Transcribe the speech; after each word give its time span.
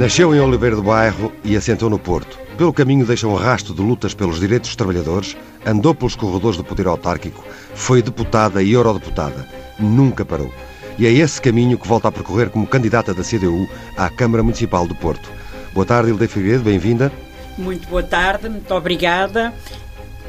Nasceu 0.00 0.34
em 0.34 0.40
Oliveira 0.40 0.76
do 0.76 0.82
Bairro 0.82 1.30
e 1.44 1.54
assentou 1.54 1.90
no 1.90 1.98
Porto. 1.98 2.38
Pelo 2.56 2.72
caminho 2.72 3.04
deixa 3.04 3.28
um 3.28 3.34
rastro 3.34 3.74
de 3.74 3.82
lutas 3.82 4.14
pelos 4.14 4.40
direitos 4.40 4.70
dos 4.70 4.76
trabalhadores, 4.76 5.36
andou 5.66 5.94
pelos 5.94 6.16
corredores 6.16 6.56
do 6.56 6.64
poder 6.64 6.86
autárquico, 6.86 7.44
foi 7.74 8.00
deputada 8.00 8.62
e 8.62 8.72
eurodeputada. 8.72 9.46
Nunca 9.78 10.24
parou. 10.24 10.50
E 10.98 11.06
é 11.06 11.12
esse 11.12 11.38
caminho 11.38 11.76
que 11.76 11.86
volta 11.86 12.08
a 12.08 12.12
percorrer 12.12 12.48
como 12.48 12.66
candidata 12.66 13.12
da 13.12 13.22
CDU 13.22 13.68
à 13.94 14.08
Câmara 14.08 14.42
Municipal 14.42 14.86
do 14.86 14.94
Porto. 14.94 15.30
Boa 15.74 15.84
tarde, 15.84 16.08
Hilda 16.08 16.26
Figueiredo, 16.26 16.64
bem-vinda. 16.64 17.12
Muito 17.58 17.86
boa 17.86 18.02
tarde, 18.02 18.48
muito 18.48 18.74
obrigada. 18.74 19.52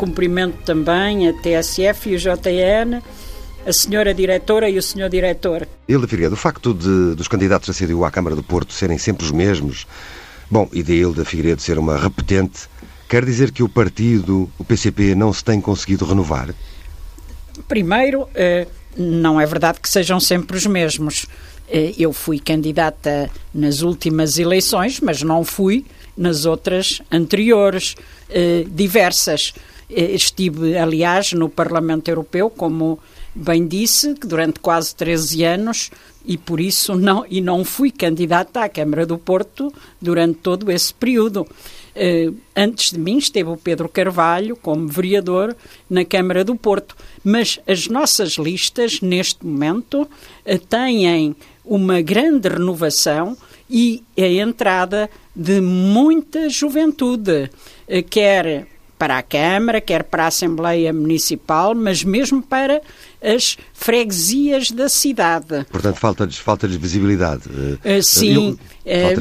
Cumprimento 0.02 0.58
também 0.66 1.30
a 1.30 1.34
TSF 1.34 2.10
e 2.10 2.16
o 2.16 2.18
JN 2.18 3.04
a 3.64 3.72
senhora 3.72 4.16
diretora 4.16 4.68
e 4.68 4.76
o 4.76 4.82
senhor 4.82 5.08
diretor. 5.12 5.68
Hilda 5.88 6.08
Figueiredo, 6.08 6.34
o 6.34 6.38
facto 6.38 6.74
de, 6.74 7.14
dos 7.14 7.28
candidatos 7.28 7.70
da 7.70 7.86
CDU 7.86 8.04
à 8.04 8.10
Câmara 8.10 8.36
do 8.36 8.42
Porto 8.42 8.74
serem 8.74 8.98
sempre 8.98 9.24
os 9.24 9.32
mesmos, 9.32 9.86
bom, 10.50 10.68
e 10.74 10.82
de 10.82 10.94
Hilda 10.94 11.24
Figueiredo 11.24 11.62
ser 11.62 11.78
uma 11.78 12.00
repetente, 12.00 12.62
quer 13.08 13.24
dizer 13.24 13.52
que 13.52 13.62
o 13.62 13.70
partido, 13.70 14.50
o 14.58 14.64
PCP, 14.64 15.14
não 15.14 15.32
se 15.32 15.44
tem 15.44 15.62
conseguido 15.62 16.04
renovar? 16.04 16.50
Primeiro, 17.68 18.28
eh, 18.34 18.66
não 18.98 19.40
é 19.40 19.46
verdade 19.46 19.80
que 19.80 19.88
sejam 19.88 20.20
sempre 20.20 20.58
os 20.58 20.66
mesmos. 20.66 21.28
Eh, 21.70 21.94
eu 21.96 22.12
fui 22.12 22.40
candidata 22.40 23.30
nas 23.54 23.84
últimas 23.84 24.40
eleições, 24.40 25.00
mas 25.00 25.22
não 25.22 25.46
fui 25.46 25.86
nas 26.18 26.46
outras 26.46 27.04
anteriores, 27.12 27.96
eh, 28.32 28.66
diversas. 28.68 29.54
Estive, 29.94 30.78
aliás, 30.78 31.34
no 31.34 31.50
Parlamento 31.50 32.10
Europeu 32.10 32.50
como 32.50 33.00
bem 33.34 33.66
disse, 33.68 34.14
durante 34.14 34.60
quase 34.60 34.96
13 34.96 35.44
anos 35.44 35.92
e 36.26 36.38
por 36.38 36.60
isso 36.60 36.96
não 36.96 37.26
e 37.30 37.42
não 37.42 37.64
fui 37.66 37.92
candidata 37.92 38.62
à 38.62 38.70
Câmara 38.70 39.06
do 39.06 39.18
Porto 39.18 39.74
durante 40.02 40.40
todo 40.40 40.72
esse 40.72 40.94
período. 40.94 41.42
Uh, 41.42 42.34
antes 42.56 42.92
de 42.92 43.00
mim 43.00 43.18
esteve 43.18 43.50
o 43.50 43.58
Pedro 43.58 43.90
Carvalho 43.90 44.56
como 44.56 44.88
vereador 44.88 45.56
na 45.90 46.06
Câmara 46.06 46.44
do 46.44 46.56
Porto, 46.56 46.96
mas 47.22 47.60
as 47.68 47.88
nossas 47.88 48.34
listas 48.34 49.02
neste 49.02 49.46
momento 49.46 50.04
uh, 50.04 50.60
têm 50.70 51.36
uma 51.66 52.02
grande 52.02 52.48
renovação 52.48 53.36
e 53.70 54.04
a 54.18 54.26
entrada 54.26 55.10
de 55.36 55.62
muita 55.62 56.50
juventude, 56.50 57.50
quer 58.10 58.68
para 59.02 59.18
a 59.18 59.24
Câmara, 59.24 59.82
quer 59.82 60.04
para 60.04 60.26
a 60.26 60.28
Assembleia 60.28 60.94
Municipal, 60.94 61.74
mas 61.74 62.04
mesmo 62.04 62.40
para 62.40 62.84
as 63.20 63.58
freguesias 63.74 64.70
da 64.70 64.88
cidade. 64.88 65.66
Portanto, 65.72 65.96
falta-lhes 65.96 66.38
falta 66.38 66.68
visibilidade. 66.78 67.50
Uh, 67.50 68.04
sim, 68.04 68.52
uh, 68.52 68.58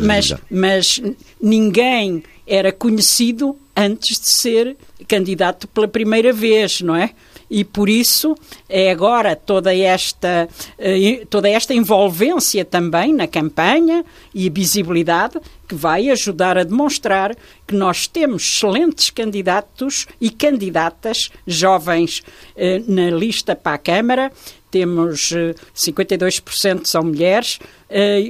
mas, 0.05 0.35
mas 0.51 1.03
ninguém 1.41 2.23
era 2.47 2.71
conhecido 2.71 3.57
antes 3.75 4.21
de 4.21 4.29
ser 4.29 4.77
candidato 5.09 5.67
pela 5.67 5.89
primeira 5.89 6.31
vez, 6.31 6.83
não 6.83 6.95
é? 6.95 7.13
E 7.51 7.65
por 7.65 7.89
isso 7.89 8.37
é 8.69 8.91
agora 8.91 9.35
toda 9.35 9.75
esta, 9.75 10.49
eh, 10.79 11.27
toda 11.29 11.49
esta 11.49 11.75
envolvência 11.75 12.65
também 12.65 13.13
na 13.13 13.27
campanha 13.27 14.05
e 14.33 14.49
visibilidade 14.49 15.41
que 15.69 15.75
vai 15.75 16.11
ajudar 16.11 16.57
a 16.57 16.65
demonstrar 16.65 17.35
que 17.67 17.75
nós 17.75 18.07
temos 18.07 18.43
excelentes 18.43 19.11
candidatos 19.11 20.07
e 20.21 20.31
candidatas 20.31 21.31
jovens 21.47 22.23
eh, 22.57 22.83
na 22.87 23.11
lista 23.11 23.57
para 23.57 23.75
a 23.75 23.79
Câmara. 23.79 24.33
Temos 24.71 25.33
52% 25.75 26.81
eh, 26.81 26.81
são 26.85 27.03
mulheres, 27.03 27.59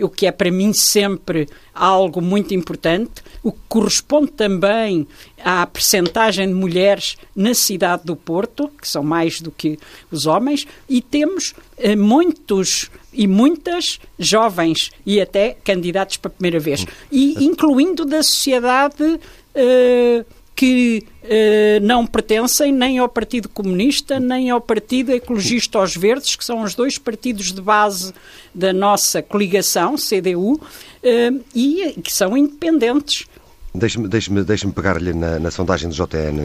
o 0.02 0.08
que 0.08 0.26
é 0.26 0.32
para 0.32 0.50
mim 0.50 0.72
sempre 0.72 1.46
algo 1.74 2.20
muito 2.20 2.54
importante, 2.54 3.22
o 3.42 3.52
que 3.52 3.58
corresponde 3.68 4.32
também 4.32 5.06
à 5.44 5.66
percentagem 5.66 6.48
de 6.48 6.54
mulheres 6.54 7.16
na 7.34 7.54
cidade 7.54 8.04
do 8.04 8.16
Porto, 8.16 8.68
que 8.80 8.88
são 8.88 9.02
mais 9.02 9.40
do 9.40 9.50
que 9.50 9.78
os 10.10 10.26
homens, 10.26 10.66
e 10.88 11.00
temos 11.00 11.54
eh, 11.78 11.96
muitos 11.96 12.90
e 13.12 13.26
muitas 13.26 13.98
jovens 14.18 14.90
e 15.04 15.20
até 15.20 15.56
candidatos 15.64 16.16
para 16.16 16.30
a 16.30 16.34
primeira 16.34 16.60
vez, 16.60 16.86
e 17.10 17.44
incluindo 17.44 18.04
da 18.04 18.22
sociedade 18.22 19.18
eh, 19.54 20.24
que 20.60 21.06
eh, 21.22 21.80
não 21.80 22.06
pertencem 22.06 22.70
nem 22.70 22.98
ao 22.98 23.08
Partido 23.08 23.48
Comunista, 23.48 24.20
nem 24.20 24.50
ao 24.50 24.60
Partido 24.60 25.10
Ecologista 25.10 25.78
aos 25.78 25.96
Verdes, 25.96 26.36
que 26.36 26.44
são 26.44 26.60
os 26.60 26.74
dois 26.74 26.98
partidos 26.98 27.50
de 27.50 27.62
base 27.62 28.12
da 28.54 28.70
nossa 28.70 29.22
coligação, 29.22 29.94
CDU, 29.96 30.60
eh, 31.02 31.30
e 31.54 31.98
que 32.04 32.12
são 32.12 32.36
independentes. 32.36 33.26
Deixe-me 33.74 34.06
deixe 34.06 34.30
deixe 34.44 34.66
pegar-lhe 34.70 35.14
na, 35.14 35.38
na, 35.38 35.50
sondagem 35.50 35.88
do 35.88 35.94
JN 35.94 36.36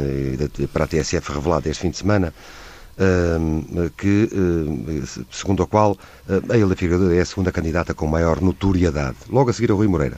para 0.72 0.86
a 0.86 0.88
TSF 0.88 1.34
revelada 1.34 1.68
este 1.68 1.82
fim 1.82 1.90
de 1.90 1.97
semana, 1.97 2.34
uh, 2.97 3.90
que, 3.97 4.30
uh, 4.32 5.26
segundo 5.30 5.62
a 5.62 5.68
qual 5.68 5.92
uh, 5.92 6.53
a 6.53 6.58
Hilda 6.58 6.76
Figueiredo 6.78 7.14
é 7.14 7.20
a 7.20 7.26
segunda 7.26 7.52
candidata 7.52 7.94
com 7.94 8.08
maior 8.08 8.40
notoriedade, 8.40 9.18
logo 9.30 9.50
a 9.50 9.53
seguir 9.53 9.72
a 9.72 9.76
Rui 9.76 9.88
Moreira. 9.88 10.18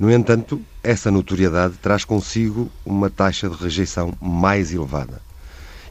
No 0.00 0.10
entanto, 0.10 0.62
essa 0.82 1.10
notoriedade 1.10 1.74
traz 1.74 2.06
consigo 2.06 2.70
uma 2.86 3.10
taxa 3.10 3.50
de 3.50 3.54
rejeição 3.54 4.14
mais 4.18 4.72
elevada. 4.72 5.20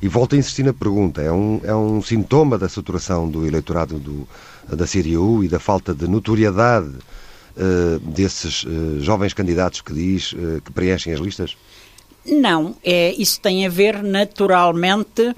E 0.02 0.08
volto 0.08 0.34
a 0.34 0.38
insistir 0.40 0.64
na 0.64 0.74
pergunta: 0.74 1.22
é 1.22 1.32
um, 1.32 1.62
é 1.64 1.76
um 1.76 2.02
sintoma 2.02 2.58
da 2.58 2.68
saturação 2.68 3.30
do 3.30 3.46
eleitorado 3.46 4.00
do, 4.00 4.28
da 4.68 4.88
CDU 4.88 5.44
e 5.44 5.48
da 5.48 5.60
falta 5.60 5.94
de 5.94 6.08
notoriedade 6.08 6.90
uh, 6.90 8.00
desses 8.00 8.64
uh, 8.64 9.00
jovens 9.00 9.36
candidatos 9.36 9.82
que 9.82 9.94
diz 9.94 10.34
uh, 10.34 10.60
que 10.66 10.72
preenchem 10.72 11.14
as 11.14 11.20
listas? 11.20 11.56
Não, 12.26 12.76
é, 12.84 13.14
isso 13.14 13.40
tem 13.40 13.66
a 13.66 13.70
ver 13.70 14.04
naturalmente 14.04 15.36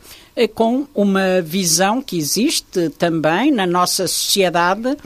com 0.56 0.88
uma 0.96 1.42
visão 1.42 2.02
que 2.02 2.18
existe 2.18 2.90
também 2.90 3.52
na 3.52 3.68
nossa 3.68 4.08
sociedade 4.08 4.98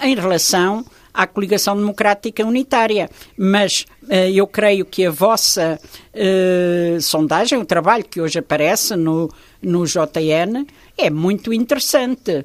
em 0.00 0.14
relação 0.14 0.84
à 1.14 1.26
coligação 1.28 1.76
democrática 1.76 2.44
unitária. 2.44 3.08
Mas 3.38 3.86
uh, 4.02 4.12
eu 4.34 4.46
creio 4.48 4.84
que 4.84 5.06
a 5.06 5.10
vossa 5.10 5.78
uh, 6.12 7.00
sondagem, 7.00 7.58
o 7.58 7.64
trabalho 7.64 8.04
que 8.04 8.20
hoje 8.20 8.40
aparece 8.40 8.96
no, 8.96 9.30
no 9.62 9.86
JN, 9.86 10.66
é 10.98 11.08
muito 11.08 11.52
interessante, 11.52 12.38
uh, 12.40 12.44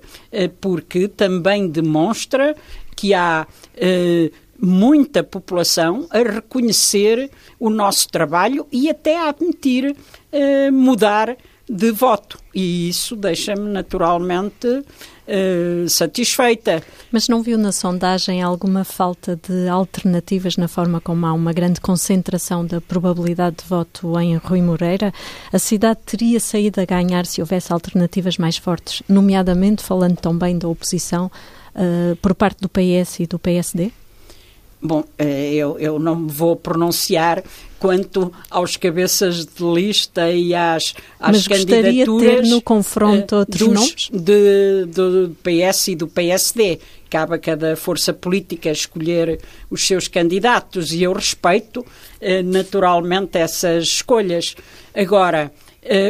porque 0.62 1.07
também 1.07 1.68
demonstra 1.68 2.56
que 2.96 3.13
há 3.13 3.47
muita 4.62 5.24
população 5.24 6.06
a 6.09 6.18
reconhecer 6.18 7.31
o 7.57 7.69
nosso 7.69 8.09
trabalho 8.09 8.68
e 8.74 8.90
até 8.90 9.18
a 9.18 9.30
admitir 9.30 9.96
mudar 10.74 11.38
de 11.69 11.91
voto. 11.91 12.38
E 12.53 12.90
isso 12.90 13.16
deixa-me 13.16 13.69
naturalmente 13.69 14.84
uh, 15.29 15.88
satisfeita. 15.88 16.84
Mas 17.12 17.28
não 17.28 17.41
viu 17.41 17.57
na 17.57 17.72
sondagem 17.72 18.41
alguma 18.41 18.84
falta 18.84 19.40
de 19.47 19.67
alternativas 19.67 20.57
na 20.57 20.67
forma 20.67 21.00
como 21.00 21.25
há 21.25 21.34
uma 21.34 21.53
grande 21.53 21.79
concentração 21.79 22.66
da 22.66 22.81
probabilidade 22.81 23.57
de 23.57 23.66
voto 23.66 24.19
em 24.19 24.35
Rui 24.38 24.62
Moreira? 24.62 25.13
A 25.53 25.59
cidade 25.59 26.00
teria 26.06 26.39
saído 26.39 26.81
a 26.81 26.85
ganhar 26.85 27.25
se 27.25 27.41
houvesse 27.41 27.72
alternativas 27.72 28.38
mais 28.38 28.57
fortes, 28.57 29.03
nomeadamente 29.07 29.84
falando 29.84 30.18
também 30.18 30.57
da 30.57 30.68
oposição 30.68 31.31
uh, 31.75 32.16
por 32.18 32.34
parte 32.34 32.62
do 32.62 32.69
PS 32.69 33.22
e 33.22 33.28
do 33.28 33.39
PSD? 33.39 33.91
Bom, 34.81 35.03
eh, 35.17 35.53
eu, 35.56 35.78
eu 35.78 36.00
não 36.00 36.16
me 36.16 36.31
vou 36.31 36.56
pronunciar 36.56 37.44
quanto 37.78 38.31
aos 38.50 38.78
cabeças 38.78 39.45
de 39.45 39.63
lista 39.63 40.31
e 40.31 40.56
às, 40.56 40.94
às 41.19 41.47
Mas 41.47 41.47
candidaturas. 41.47 42.41
ter 42.41 42.44
no 42.47 42.62
confronto 42.62 43.35
uh, 43.35 43.39
outros 43.39 43.59
dos, 43.59 43.74
nomes? 43.74 44.09
De, 44.12 44.86
do 44.86 45.36
PS 45.44 45.89
e 45.89 45.95
do 45.95 46.07
PSD. 46.07 46.80
Cabe 47.09 47.36
a 47.36 47.38
cada 47.38 47.75
força 47.75 48.13
política 48.13 48.69
escolher 48.69 49.39
os 49.69 49.86
seus 49.86 50.07
candidatos 50.07 50.94
e 50.94 51.04
eu 51.04 51.12
respeito 51.12 51.81
uh, 51.81 51.86
naturalmente 52.45 53.38
essas 53.38 53.83
escolhas. 53.83 54.56
Agora, 54.94 55.51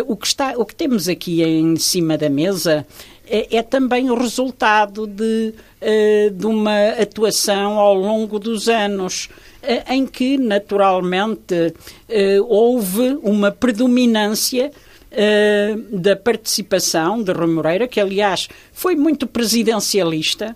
o, 0.08 0.18
que 0.18 0.26
está, 0.26 0.54
o 0.58 0.66
que 0.66 0.74
temos 0.74 1.08
aqui 1.08 1.44
em 1.44 1.76
cima 1.76 2.18
da 2.18 2.28
mesa 2.28 2.86
é, 3.30 3.58
é 3.58 3.64
também 3.64 4.10
o 4.10 4.16
resultado 4.16 5.06
de, 5.06 5.54
uh, 5.82 6.32
de 6.32 6.46
uma 6.46 6.90
atuação 6.90 7.78
ao 7.78 7.94
longo 7.94 8.40
dos 8.40 8.68
anos 8.68 9.30
uh, 9.62 9.94
em 9.94 10.06
que, 10.08 10.38
naturalmente, 10.38 11.56
uh, 11.56 12.46
houve 12.48 13.20
uma 13.22 13.52
predominância 13.52 14.72
da 15.92 16.16
participação 16.16 17.24
de 17.24 17.32
Rui 17.32 17.48
Moreira, 17.48 17.88
que 17.88 18.00
aliás 18.00 18.48
foi 18.72 18.96
muito 18.96 19.26
presidencialista, 19.26 20.56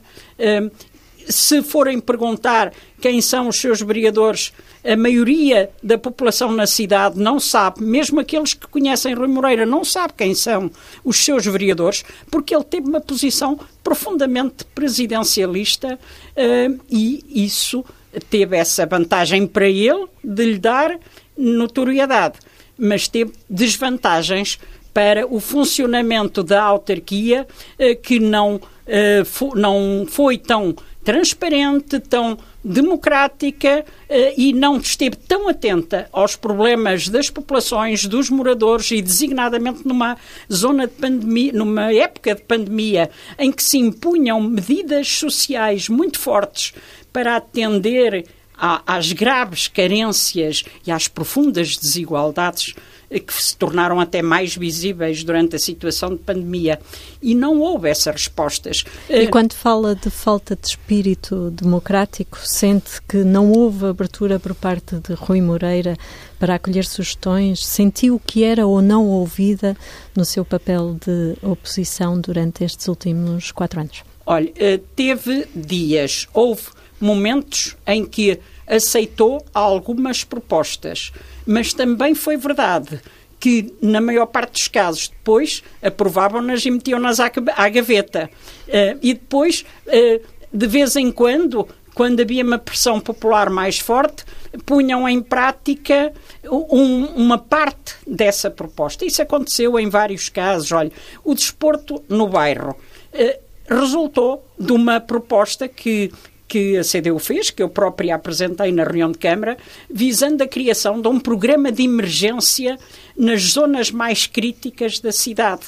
se 1.28 1.62
forem 1.62 2.00
perguntar 2.00 2.74
quem 3.02 3.22
são 3.22 3.50
os 3.50 3.60
seus 3.60 3.82
vereadores, 3.82 4.54
a 4.84 4.96
maioria 4.96 5.70
da 5.82 5.98
população 5.98 6.52
na 6.52 6.68
cidade 6.68 7.20
não 7.20 7.40
sabe, 7.40 7.84
mesmo 7.84 8.20
aqueles 8.20 8.54
que 8.54 8.68
conhecem 8.68 9.14
Rui 9.14 9.28
Moreira, 9.28 9.66
não 9.66 9.84
sabe 9.84 10.14
quem 10.18 10.34
são 10.34 10.72
os 11.04 11.18
seus 11.18 11.46
vereadores, 11.46 12.04
porque 12.30 12.56
ele 12.56 12.64
teve 12.64 12.88
uma 12.88 13.02
posição 13.02 13.60
profundamente 13.84 14.66
presidencialista 14.74 15.98
uh, 15.98 16.80
e 16.90 17.46
isso 17.46 17.84
teve 18.30 18.58
essa 18.58 18.86
vantagem 18.86 19.48
para 19.48 19.68
ele 19.68 20.06
de 20.24 20.46
lhe 20.46 20.60
dar 20.60 20.98
notoriedade, 21.38 22.40
mas 22.78 23.08
teve 23.08 23.34
desvantagens 23.50 24.60
para 24.94 25.26
o 25.26 25.40
funcionamento 25.40 26.44
da 26.44 26.62
autarquia 26.62 27.48
uh, 27.80 28.02
que 28.02 28.20
não, 28.20 28.56
uh, 28.56 29.56
não 29.56 30.06
foi 30.08 30.38
tão 30.38 30.76
transparente, 31.04 32.00
tão 32.00 32.38
democrática 32.64 33.86
eh, 34.08 34.34
e 34.38 34.54
não 34.54 34.78
esteve 34.78 35.18
tão 35.18 35.50
atenta 35.50 36.08
aos 36.12 36.36
problemas 36.36 37.10
das 37.10 37.30
populações, 37.30 38.06
dos 38.06 38.30
moradores 38.30 38.90
e 38.92 39.02
designadamente 39.02 39.86
numa 39.86 40.18
zona 40.52 40.88
de 40.88 40.94
pandemia, 40.94 41.52
numa 41.54 41.94
época 41.94 42.34
de 42.36 42.42
pandemia 42.42 43.10
em 43.38 43.52
que 43.52 43.62
se 43.62 43.78
impunham 43.78 44.42
medidas 44.42 45.10
sociais 45.10 45.90
muito 45.90 46.18
fortes 46.20 46.74
para 47.12 47.36
atender 47.36 48.26
às 48.56 49.12
graves 49.12 49.68
carências 49.68 50.64
e 50.86 50.92
às 50.92 51.08
profundas 51.08 51.76
desigualdades 51.76 52.74
que 53.20 53.34
se 53.34 53.56
tornaram 53.56 54.00
até 54.00 54.22
mais 54.22 54.56
visíveis 54.56 55.24
durante 55.24 55.56
a 55.56 55.60
situação 55.60 56.10
de 56.10 56.18
pandemia. 56.18 56.80
E 57.22 57.34
não 57.36 57.60
houve 57.60 57.90
essas 57.90 58.14
respostas. 58.14 58.84
E 59.10 59.14
eh, 59.14 59.28
quando 59.28 59.54
fala 59.54 59.96
de 59.96 60.10
falta 60.10 60.56
de 60.56 60.68
espírito 60.68 61.52
democrático, 61.52 62.40
sente 62.44 63.02
que 63.08 63.18
não 63.18 63.52
houve 63.52 63.86
abertura 63.86 64.40
por 64.40 64.56
parte 64.56 64.96
de 64.98 65.14
Rui 65.14 65.42
Moreira 65.42 65.98
para 66.40 66.56
acolher 66.56 66.86
sugestões? 66.86 67.66
Sentiu 67.66 68.22
que 68.26 68.44
era 68.44 68.68
ou 68.68 68.82
não 68.82 69.08
ouvida 69.08 69.78
no 70.16 70.26
seu 70.26 70.44
papel 70.44 70.98
de 71.06 71.36
oposição 71.42 72.20
durante 72.20 72.64
estes 72.64 72.88
últimos 72.88 73.52
quatro 73.52 73.80
anos? 73.80 74.04
Olha, 74.26 74.52
eh, 74.56 74.80
teve 74.96 75.48
dias, 75.54 76.28
houve 76.34 76.64
momentos 77.00 77.76
em 77.86 78.06
que 78.06 78.40
aceitou 78.68 79.44
algumas 79.54 80.24
propostas, 80.24 81.12
mas 81.46 81.74
também 81.74 82.16
foi 82.16 82.38
verdade 82.38 83.02
que, 83.44 83.74
na 83.82 84.00
maior 84.00 84.28
parte 84.28 84.54
dos 84.54 84.68
casos, 84.70 85.10
depois 85.10 85.62
aprovavam-nas 85.82 86.66
e 86.66 86.72
metiam-nas 86.72 87.20
à, 87.20 87.30
à, 87.58 87.68
gaveta. 87.68 88.30
Uh, 88.70 88.98
e 89.02 89.14
depois, 89.14 89.66
uh, 89.86 90.22
de 90.54 90.66
vez 90.66 90.96
em 90.96 91.12
quando, 91.12 91.68
quando 91.94 92.22
havia 92.22 92.42
uma 92.42 92.58
pressão 92.58 93.02
popular 93.02 93.50
mais 93.50 93.80
forte, 93.80 94.24
punham 94.66 95.10
em 95.10 95.22
prática 95.22 96.14
um, 96.50 97.06
uma 97.08 97.38
parte 97.38 97.96
dessa 98.08 98.50
proposta. 98.50 99.04
Isso 99.04 99.22
aconteceu 99.22 99.78
em 99.78 99.90
vários 99.90 100.30
casos. 100.30 100.72
Olha, 100.72 100.92
o 101.22 101.36
desporto 101.36 102.02
no 102.08 102.30
bairro 102.30 102.78
uh, 103.14 103.40
resultou 103.68 104.48
de 104.58 104.72
uma 104.72 105.02
proposta 105.02 105.68
que 105.68 106.14
que 106.54 106.78
a 106.78 106.84
CDU 106.84 107.18
fez, 107.18 107.50
que 107.50 107.64
eu 107.64 107.68
própria 107.68 108.14
apresentei 108.14 108.72
na 108.72 108.84
reunião 108.84 109.12
de 109.12 109.18
Câmara, 109.18 109.58
visando 109.90 110.44
a 110.44 110.48
criação 110.48 111.02
de 111.02 111.08
um 111.08 111.20
programa 111.20 111.72
de 111.72 111.82
emergência 111.82 112.78
nas 113.18 113.42
zonas 113.42 113.90
mais 113.90 114.28
críticas 114.28 115.00
da 115.00 115.12
cidade. 115.12 115.64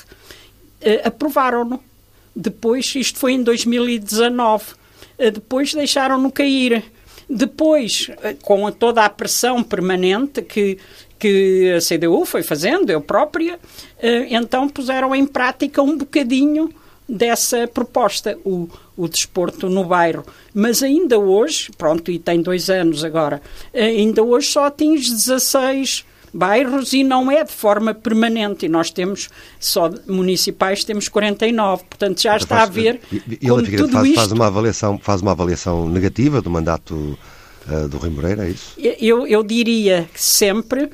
Uh, 0.80 1.08
Aprovaram-no. 1.08 1.84
Depois, 2.36 2.94
isto 2.96 3.18
foi 3.18 3.32
em 3.32 3.42
2019, 3.42 4.74
uh, 4.74 4.76
eh, 5.18 5.32
depois 5.32 5.74
deixaram-no 5.74 6.32
cair. 6.32 6.84
Depois, 7.28 8.12
uh, 8.12 8.38
com 8.44 8.72
toda 8.72 9.04
a 9.04 9.10
pressão 9.10 9.64
permanente 9.64 10.44
que, 10.44 10.78
que 11.18 11.74
a 11.76 11.80
CDU 11.80 12.26
foi 12.26 12.44
fazendo, 12.44 12.92
eu 12.92 13.02
própria, 13.02 13.60
então 14.30 14.70
puseram 14.70 15.16
em 15.16 15.26
prática 15.26 15.82
um 15.82 15.98
bocadinho 15.98 16.70
dessa 17.10 17.68
proposta, 17.68 18.38
o, 18.46 18.70
o 18.98 19.08
desporto 19.08 19.70
no 19.70 19.84
bairro. 19.84 20.26
Mas 20.54 20.82
ainda 20.82 21.20
hoje, 21.20 21.72
pronto, 21.78 22.12
e 22.12 22.20
tem 22.20 22.42
dois 22.42 22.70
anos 22.70 23.04
agora, 23.04 23.42
ainda 23.74 24.24
hoje 24.24 24.48
só 24.48 24.66
atinge 24.66 25.12
16 25.12 26.06
bairros 26.36 26.92
e 26.92 27.02
não 27.02 27.32
é 27.32 27.44
de 27.46 27.52
forma 27.52 27.94
permanente. 27.94 28.66
E 28.66 28.70
nós 28.70 28.92
temos, 28.92 29.30
só 29.60 29.90
municipais, 30.06 30.84
temos 30.84 31.08
49. 31.08 31.84
Portanto, 31.86 32.22
já 32.22 32.36
está 32.36 32.64
a 32.64 32.66
ver. 32.66 33.00
E, 33.12 33.48
como 33.48 33.64
tudo 33.64 33.94
faz, 33.94 34.08
isto... 34.08 34.16
faz, 34.16 34.32
uma 34.34 34.48
avaliação, 34.48 35.00
faz 35.02 35.22
uma 35.22 35.32
avaliação 35.32 35.90
negativa 35.90 36.42
do 36.42 36.50
mandato 36.50 37.18
uh, 37.70 37.88
do 37.88 37.98
Rui 37.98 38.10
Moreira, 38.10 38.46
é 38.46 38.50
isso? 38.50 38.74
Eu, 38.78 39.26
eu 39.26 39.42
diria 39.44 40.10
sempre 40.14 40.84
uh, 40.84 40.90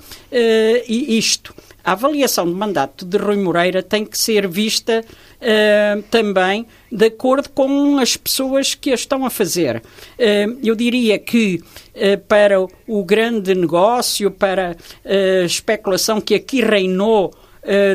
isto. 0.88 1.56
A 1.84 1.94
avaliação 1.94 2.46
do 2.46 2.56
mandato 2.56 3.04
de 3.04 3.18
Rui 3.18 3.38
Moreira 3.38 3.82
tem 3.82 4.06
que 4.06 4.16
ser 4.16 4.48
vista 4.48 5.04
uh, 5.42 6.02
também 6.04 6.66
de 6.92 7.06
acordo 7.06 7.50
com 7.50 7.98
as 7.98 8.16
pessoas 8.16 8.76
que 8.76 8.92
a 8.92 8.96
estão 8.96 9.26
a 9.26 9.30
fazer. 9.30 9.78
Uh, 9.78 10.60
eu 10.64 10.76
diria 10.76 11.18
que 11.18 11.62
uh, 11.96 12.18
para 12.28 12.62
o 12.62 13.04
grande 13.04 13.56
negócio, 13.56 14.30
para 14.30 14.76
a 15.06 15.46
especulação 15.46 16.22
que 16.22 16.36
aqui 16.36 16.62
reinou 16.62 17.34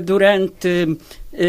durante 0.04 0.96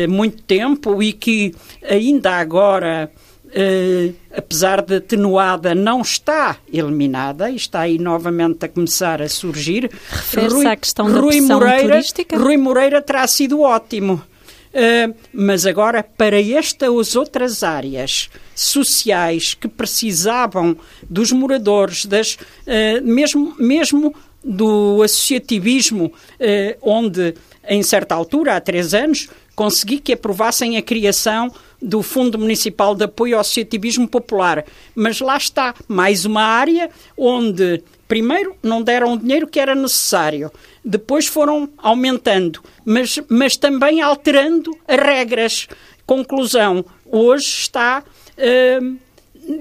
muito 0.09 0.41
tempo 0.41 1.03
e 1.03 1.13
que 1.13 1.53
ainda 1.87 2.31
agora. 2.31 3.11
Uh, 3.47 4.13
apesar 4.35 4.81
de 4.81 4.95
atenuada, 4.97 5.73
não 5.73 6.01
está 6.01 6.57
eliminada 6.71 7.49
e 7.49 7.55
está 7.55 7.79
aí 7.79 7.97
novamente 7.97 8.65
a 8.65 8.67
começar 8.67 9.21
a 9.21 9.29
surgir. 9.29 9.89
Refere-se 10.09 10.67
à 10.67 10.75
questão 10.75 11.09
da 11.09 11.21
Rui 11.21 11.39
Moreira, 11.39 11.93
turística? 11.93 12.37
Rui 12.37 12.57
Moreira 12.57 13.01
terá 13.01 13.25
sido 13.25 13.61
ótimo. 13.61 14.21
Uh, 14.67 15.15
mas 15.33 15.65
agora, 15.65 16.03
para 16.03 16.41
estas 16.41 17.15
outras 17.15 17.63
áreas 17.63 18.29
sociais 18.53 19.53
que 19.53 19.67
precisavam 19.67 20.77
dos 21.09 21.31
moradores, 21.31 22.05
das, 22.05 22.35
uh, 22.35 23.03
mesmo, 23.03 23.55
mesmo 23.57 24.13
do 24.43 25.01
associativismo, 25.03 26.05
uh, 26.05 26.77
onde, 26.81 27.33
em 27.67 27.81
certa 27.81 28.15
altura, 28.15 28.55
há 28.55 28.61
três 28.61 28.93
anos, 28.93 29.29
consegui 29.55 29.99
que 29.99 30.13
aprovassem 30.13 30.77
a 30.77 30.81
criação 30.81 31.51
do 31.81 32.01
Fundo 32.01 32.37
Municipal 32.37 32.95
de 32.95 33.05
Apoio 33.05 33.35
ao 33.35 33.41
Associativismo 33.41 34.07
Popular. 34.07 34.63
Mas 34.95 35.19
lá 35.19 35.37
está, 35.37 35.73
mais 35.87 36.25
uma 36.25 36.43
área 36.43 36.89
onde, 37.17 37.83
primeiro, 38.07 38.55
não 38.63 38.81
deram 38.81 39.13
o 39.13 39.17
dinheiro 39.17 39.47
que 39.47 39.59
era 39.59 39.75
necessário, 39.75 40.51
depois 40.83 41.27
foram 41.27 41.69
aumentando, 41.77 42.63
mas, 42.85 43.19
mas 43.27 43.55
também 43.57 44.01
alterando 44.01 44.77
as 44.87 44.97
regras. 44.97 45.67
Conclusão, 46.05 46.85
hoje 47.05 47.45
está, 47.45 48.01
uh, 48.01 48.97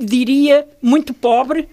diria, 0.04 0.66
muito 0.80 1.12
pobre 1.12 1.68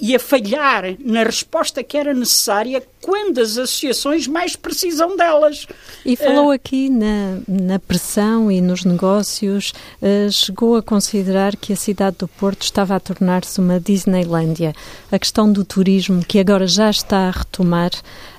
e 0.00 0.14
a 0.14 0.18
falhar 0.18 0.84
na 0.98 1.22
resposta 1.22 1.82
que 1.82 1.96
era 1.96 2.12
necessária 2.12 2.82
quando 3.00 3.38
as 3.38 3.58
associações 3.58 4.26
mais 4.26 4.54
precisam 4.54 5.16
delas. 5.16 5.66
E 6.04 6.14
falou 6.16 6.48
uh, 6.48 6.50
aqui 6.52 6.88
na, 6.88 7.38
na, 7.48 7.78
pressão 7.78 8.50
e 8.50 8.60
nos 8.60 8.84
negócios, 8.84 9.72
uh, 10.00 10.30
chegou 10.30 10.76
a 10.76 10.82
considerar 10.82 11.56
que 11.56 11.72
a 11.72 11.76
cidade 11.76 12.18
do 12.18 12.28
Porto 12.28 12.62
estava 12.62 12.94
a 12.94 13.00
tornar-se 13.00 13.60
uma 13.60 13.80
Disneylândia. 13.80 14.74
A 15.10 15.18
questão 15.18 15.50
do 15.50 15.64
turismo, 15.64 16.24
que 16.24 16.38
agora 16.38 16.66
já 16.66 16.90
está 16.90 17.28
a 17.28 17.30
retomar, 17.30 17.90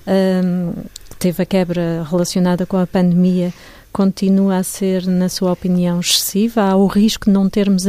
uh, 0.08 0.86
teve 1.20 1.44
a 1.44 1.46
quebra 1.46 2.06
relacionada 2.10 2.66
com 2.66 2.78
a 2.78 2.88
pandemia, 2.88 3.54
continua 3.94 4.58
a 4.58 4.64
ser, 4.64 5.06
na 5.06 5.30
sua 5.30 5.52
opinião, 5.52 6.00
excessiva? 6.00 6.64
Há 6.64 6.76
o 6.76 6.88
risco 6.88 7.26
de 7.26 7.32
não 7.32 7.48
termos 7.48 7.86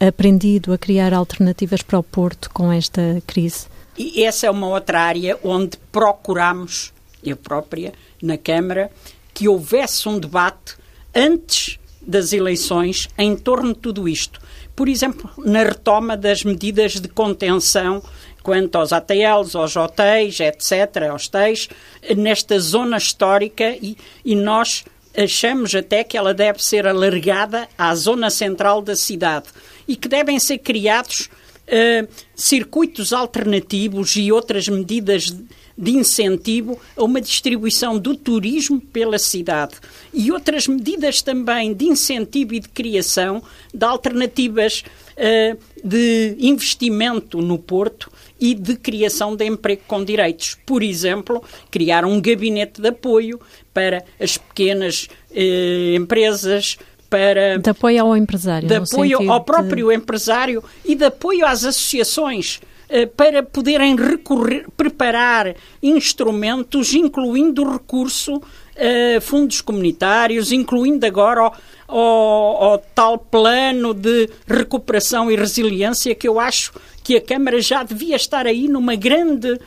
aprendido 0.00 0.72
a 0.72 0.78
criar 0.78 1.12
alternativas 1.12 1.82
para 1.82 1.98
o 1.98 2.02
Porto 2.02 2.48
com 2.50 2.72
esta 2.72 3.20
crise? 3.26 3.66
E 3.98 4.24
essa 4.24 4.46
é 4.46 4.50
uma 4.50 4.68
outra 4.68 5.00
área 5.00 5.36
onde 5.42 5.76
procuramos, 5.90 6.92
eu 7.22 7.36
própria, 7.36 7.92
na 8.22 8.38
Câmara, 8.38 8.90
que 9.34 9.48
houvesse 9.48 10.08
um 10.08 10.18
debate 10.18 10.76
antes 11.14 11.78
das 12.00 12.32
eleições 12.32 13.08
em 13.18 13.36
torno 13.36 13.74
de 13.74 13.80
tudo 13.80 14.08
isto. 14.08 14.40
Por 14.74 14.88
exemplo, 14.88 15.28
na 15.38 15.62
retoma 15.62 16.16
das 16.16 16.44
medidas 16.44 16.94
de 16.94 17.08
contenção 17.08 18.02
quanto 18.42 18.76
aos 18.76 18.92
ATLs, 18.92 19.54
aos 19.54 19.76
hotéis, 19.76 20.40
etc., 20.40 21.10
aos 21.10 21.28
TEIs, 21.28 21.68
nesta 22.16 22.58
zona 22.58 22.96
histórica 22.96 23.70
e, 23.80 23.96
e 24.24 24.34
nós 24.34 24.84
achamos 25.16 25.74
até 25.74 26.02
que 26.02 26.16
ela 26.16 26.32
deve 26.32 26.62
ser 26.62 26.86
alargada 26.86 27.68
à 27.76 27.94
zona 27.94 28.30
central 28.30 28.82
da 28.82 28.96
cidade 28.96 29.46
e 29.86 29.96
que 29.96 30.08
devem 30.08 30.38
ser 30.38 30.58
criados 30.58 31.28
uh, 31.66 32.08
circuitos 32.34 33.12
alternativos 33.12 34.16
e 34.16 34.32
outras 34.32 34.68
medidas 34.68 35.34
de, 35.76 35.90
incentivo 35.90 36.80
a 36.96 37.02
uma 37.02 37.20
distribuição 37.20 37.98
do 37.98 38.16
turismo 38.16 38.80
pela 38.80 39.18
cidade 39.18 39.74
e 40.12 40.30
outras 40.30 40.66
medidas 40.66 41.22
também 41.22 41.72
de 41.72 41.86
incentivo 41.86 42.54
e 42.54 42.60
de 42.60 42.68
criação 42.68 43.42
de 43.72 43.84
alternativas 43.84 44.84
uh, 45.16 45.58
de 45.82 46.36
investimento 46.38 47.40
no 47.40 47.58
Porto 47.58 48.10
e 48.40 48.54
de 48.54 48.76
criação 48.76 49.34
de 49.34 49.44
emprego 49.44 49.82
com 49.86 50.04
direitos. 50.04 50.56
Por 50.66 50.82
exemplo, 50.82 51.42
criar 51.70 52.04
um 52.04 52.20
gabinete 52.20 52.80
de 52.80 52.88
apoio 52.88 53.40
para 53.72 54.04
as 54.20 54.36
pequenas 54.36 55.08
uh, 55.30 55.96
empresas, 55.96 56.78
para... 57.10 57.58
De 57.58 57.70
apoio 57.70 58.02
ao 58.02 58.16
empresário. 58.16 58.68
De 58.68 58.76
apoio 58.76 59.30
ao 59.30 59.44
próprio 59.44 59.88
de... 59.88 59.94
empresário 59.94 60.62
e 60.84 60.94
de 60.94 61.04
apoio 61.04 61.44
às 61.44 61.64
associações 61.64 62.60
eh, 62.94 63.06
para 63.06 63.42
poderem 63.42 63.96
recorrer, 63.96 64.66
preparar 64.76 65.56
instrumentos, 65.82 66.92
incluindo 66.92 67.66
recurso 67.70 68.38
a 68.76 69.20
fundos 69.20 69.60
comunitários, 69.60 70.52
incluindo 70.52 71.04
agora 71.06 71.52
o, 71.88 71.94
o, 71.94 72.74
o, 72.74 72.78
tal 72.94 73.18
plano 73.18 73.92
de 73.92 74.28
recuperação 74.46 75.30
e 75.30 75.36
resiliência 75.36 76.14
que 76.14 76.26
eu 76.26 76.40
acho 76.40 76.72
que 77.02 77.16
a 77.16 77.20
Câmara 77.20 77.60
já 77.60 77.82
devia 77.82 78.16
estar 78.16 78.46
aí 78.46 78.68
numa 78.68 78.94
grande 78.94 79.52
uh, 79.52 79.58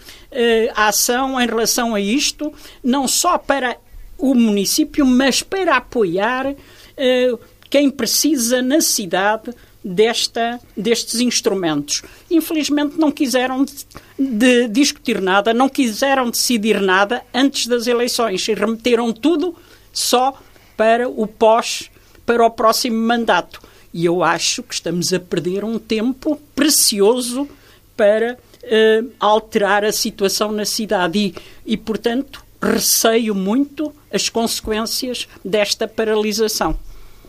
ação 0.75 1.39
em 1.39 1.45
relação 1.45 1.93
a 1.93 1.99
isto, 1.99 2.53
não 2.83 3.07
só 3.07 3.37
para 3.37 3.77
o 4.17 4.33
município, 4.33 5.05
mas 5.05 5.43
para 5.43 5.75
apoiar 5.75 6.47
uh, 6.47 7.39
quem 7.69 7.89
precisa 7.89 8.61
na 8.61 8.79
cidade 8.79 9.51
desta, 9.85 10.59
destes 10.75 11.19
instrumentos. 11.19 12.01
Infelizmente 12.31 12.97
não 12.97 13.11
quiseram 13.11 13.63
de, 13.63 13.75
de 14.17 14.67
discutir 14.67 15.21
nada, 15.21 15.53
não 15.53 15.69
quiseram 15.69 16.31
decidir 16.31 16.81
nada 16.81 17.21
antes 17.31 17.67
das 17.67 17.85
eleições 17.85 18.47
e 18.47 18.53
remeteram 18.55 19.13
tudo 19.13 19.55
só 19.93 20.35
para 20.75 21.07
o 21.07 21.27
pós, 21.27 21.91
para 22.25 22.43
o 22.43 22.49
próximo 22.49 22.97
mandato. 22.97 23.61
E 23.93 24.05
eu 24.05 24.23
acho 24.23 24.63
que 24.63 24.73
estamos 24.73 25.13
a 25.13 25.19
perder 25.19 25.63
um 25.63 25.77
tempo 25.77 26.41
precioso 26.55 27.47
para 27.95 28.33
uh, 28.63 29.11
alterar 29.19 29.85
a 29.85 29.91
situação 29.91 30.51
na 30.51 30.65
cidade 30.65 31.17
e, 31.17 31.35
e, 31.65 31.77
portanto, 31.77 32.43
receio 32.61 33.35
muito 33.35 33.93
as 34.11 34.27
consequências 34.27 35.29
desta 35.45 35.87
paralisação. 35.87 36.77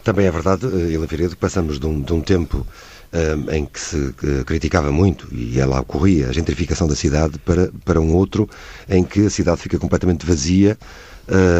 Também 0.06 0.26
é 0.26 0.30
verdade, 0.30 0.66
Helena 0.66 1.08
eh, 1.10 1.28
que 1.30 1.34
passamos 1.34 1.80
de 1.80 1.86
um, 1.86 2.00
de 2.00 2.12
um 2.12 2.20
tempo 2.20 2.64
um, 3.12 3.50
eh, 3.50 3.56
em 3.58 3.66
que 3.66 3.80
se 3.80 3.96
uh, 3.96 4.44
criticava 4.46 4.92
muito, 4.92 5.26
e 5.32 5.58
ela 5.58 5.80
ocorria, 5.80 6.28
a 6.28 6.32
gentrificação 6.32 6.86
da 6.86 6.94
cidade, 6.94 7.40
para, 7.40 7.72
para 7.84 8.00
um 8.00 8.14
outro 8.14 8.48
em 8.88 9.02
que 9.02 9.26
a 9.26 9.30
cidade 9.30 9.60
fica 9.60 9.80
completamente 9.80 10.24
vazia 10.24 10.78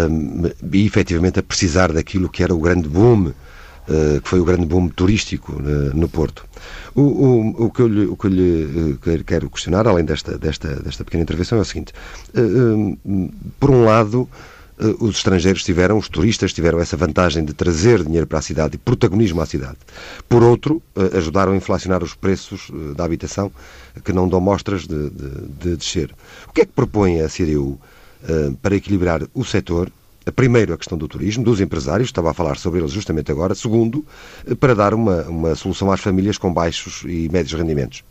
um, 0.08 0.44
e, 0.72 0.86
efetivamente, 0.86 1.40
a 1.40 1.42
precisar 1.42 1.92
daquilo 1.92 2.28
que 2.28 2.40
era 2.40 2.54
o 2.54 2.60
grande 2.60 2.88
boom, 2.88 3.30
uh, 3.30 4.20
que 4.22 4.28
foi 4.28 4.38
o 4.38 4.44
grande 4.44 4.64
boom 4.64 4.90
turístico 4.90 5.54
uh, 5.54 5.90
no 5.92 6.08
Porto. 6.08 6.46
O, 6.94 7.02
o, 7.02 7.64
o, 7.64 7.70
que 7.72 7.82
eu 7.82 7.88
lhe, 7.88 8.06
o 8.06 8.16
que 8.16 8.28
eu 8.28 9.16
lhe 9.16 9.24
quero 9.24 9.50
questionar, 9.50 9.88
além 9.88 10.04
desta, 10.04 10.38
desta, 10.38 10.76
desta 10.76 11.02
pequena 11.02 11.24
intervenção, 11.24 11.58
é 11.58 11.62
o 11.62 11.64
seguinte. 11.64 11.92
por 13.58 13.70
um 13.70 13.84
lado, 13.84 14.28
eh, 14.30 14.55
os 14.78 15.16
estrangeiros 15.16 15.64
tiveram, 15.64 15.96
os 15.96 16.08
turistas 16.08 16.52
tiveram 16.52 16.78
essa 16.78 16.96
vantagem 16.96 17.44
de 17.44 17.54
trazer 17.54 18.04
dinheiro 18.04 18.26
para 18.26 18.38
a 18.38 18.42
cidade 18.42 18.76
e 18.76 18.78
protagonismo 18.78 19.40
à 19.40 19.46
cidade. 19.46 19.78
Por 20.28 20.42
outro, 20.42 20.82
eh, 20.94 21.16
ajudaram 21.16 21.52
a 21.52 21.56
inflacionar 21.56 22.04
os 22.04 22.14
preços 22.14 22.70
eh, 22.70 22.94
da 22.94 23.04
habitação, 23.04 23.50
que 24.04 24.12
não 24.12 24.28
dão 24.28 24.40
mostras 24.40 24.86
de, 24.86 25.10
de, 25.10 25.30
de 25.60 25.76
descer. 25.76 26.14
O 26.46 26.52
que 26.52 26.60
é 26.60 26.66
que 26.66 26.72
propõe 26.72 27.22
a 27.22 27.28
CDU 27.28 27.78
para 28.60 28.74
equilibrar 28.74 29.22
o 29.32 29.44
setor? 29.44 29.90
Primeiro, 30.34 30.74
a 30.74 30.76
questão 30.76 30.98
do 30.98 31.06
turismo, 31.06 31.44
dos 31.44 31.60
empresários, 31.60 32.08
estava 32.08 32.30
a 32.30 32.34
falar 32.34 32.56
sobre 32.56 32.80
eles 32.80 32.90
justamente 32.90 33.30
agora. 33.30 33.54
Segundo, 33.54 34.04
para 34.58 34.74
dar 34.74 34.92
uma, 34.92 35.22
uma 35.22 35.54
solução 35.54 35.90
às 35.90 36.00
famílias 36.00 36.36
com 36.36 36.52
baixos 36.52 37.02
e 37.04 37.28
médios 37.30 37.58
rendimentos. 37.58 38.02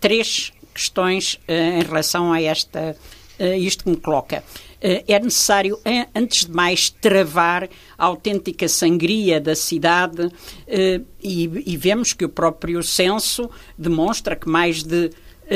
três 0.00 0.52
questões 0.74 1.38
em 1.46 1.82
relação 1.82 2.32
a 2.32 2.40
esta, 2.40 2.96
isto 3.38 3.84
que 3.84 3.90
me 3.90 3.96
coloca. 3.96 4.42
Eh, 4.82 5.04
é 5.06 5.20
necessário, 5.20 5.78
eh, 5.84 6.08
antes 6.12 6.44
de 6.44 6.52
mais, 6.52 6.90
travar 6.90 7.68
a 7.96 8.04
autêntica 8.04 8.66
sangria 8.66 9.40
da 9.40 9.54
cidade 9.54 10.28
eh, 10.66 11.00
e, 11.22 11.76
vemos 11.76 12.12
que 12.12 12.24
o 12.24 12.28
próprio 12.28 12.82
censo 12.82 13.48
demonstra 13.78 14.34
que 14.34 14.48
mais 14.48 14.82
de 14.82 15.10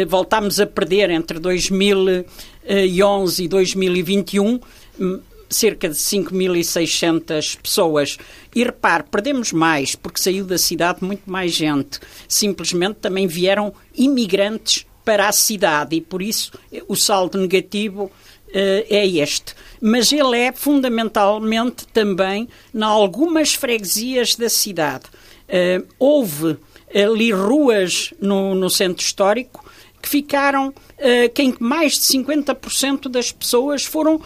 voltámos 0.09 0.61
a 0.61 0.67
perder 0.67 1.11
entre 1.11 1.39
2011 1.39 3.45
e 3.45 3.49
2021 3.49 4.61
hum, 5.01 5.21
cerca 5.49 5.89
de 5.89 5.95
5.600 5.95 7.59
pessoas. 7.61 8.19
E 8.55 8.63
repare, 8.63 9.05
perdemos 9.11 9.53
mais, 9.53 9.95
porque 9.95 10.21
saiu 10.21 10.45
da 10.45 10.59
cidade 10.59 11.03
muito 11.03 11.31
mais 11.31 11.53
gente. 11.53 11.99
Simplesmente 12.29 12.97
também 12.97 13.27
vieram 13.27 13.73
imigrantes 13.97 14.87
para 15.05 15.29
a 15.29 15.33
cidade 15.33 15.97
e, 15.97 16.01
por 16.01 16.21
isso, 16.21 16.53
o 16.89 16.97
saldo 16.97 17.39
negativo 17.39 18.11
é 18.53 19.07
este. 19.07 19.55
Mas 19.81 20.13
ele 20.13 20.39
é 20.39 20.53
fundamentalmente 20.53 21.87
também 21.89 22.49
em 22.75 22.83
algumas 22.83 23.55
freguesias 23.55 24.35
da 24.35 24.49
cidade. 24.49 25.05
Uh, 25.49 25.87
houve 25.99 26.57
ali 26.95 27.31
ruas 27.33 28.13
no, 28.21 28.55
no 28.55 28.71
centro 28.71 29.05
histórico 29.05 29.65
que 30.01 30.09
ficaram, 30.09 30.69
uh, 30.69 31.33
que 31.35 31.55
mais 31.61 31.95
de 31.95 32.01
50% 32.01 33.09
das 33.09 33.31
pessoas 33.31 33.85
foram 33.85 34.21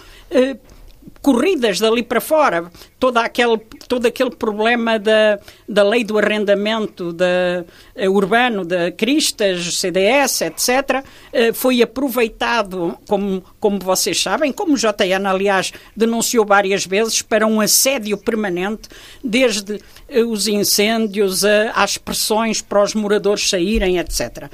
corridas 1.22 1.78
dali 1.78 2.02
para 2.02 2.20
fora. 2.20 2.70
Todo 2.98 3.18
aquele, 3.18 3.58
todo 3.88 4.06
aquele 4.06 4.30
problema 4.30 4.98
da, 4.98 5.38
da 5.68 5.82
lei 5.82 6.04
do 6.04 6.18
arrendamento 6.18 7.12
da, 7.12 7.64
uh, 7.96 8.10
urbano, 8.10 8.64
da 8.64 8.90
Cristas, 8.92 9.78
CDS, 9.78 10.42
etc., 10.42 11.02
uh, 11.02 11.54
foi 11.54 11.82
aproveitado, 11.82 12.96
como, 13.06 13.42
como 13.58 13.78
vocês 13.78 14.20
sabem, 14.20 14.52
como 14.52 14.74
o 14.74 14.76
JN, 14.76 15.26
aliás, 15.26 15.72
denunciou 15.96 16.44
várias 16.44 16.86
vezes, 16.86 17.22
para 17.22 17.46
um 17.46 17.60
assédio 17.60 18.16
permanente, 18.16 18.88
desde 19.22 19.74
uh, 19.74 20.26
os 20.30 20.48
incêndios 20.48 21.44
às 21.74 21.96
pressões 21.98 22.60
para 22.60 22.82
os 22.82 22.94
moradores 22.94 23.48
saírem, 23.48 23.98
etc. 23.98 24.50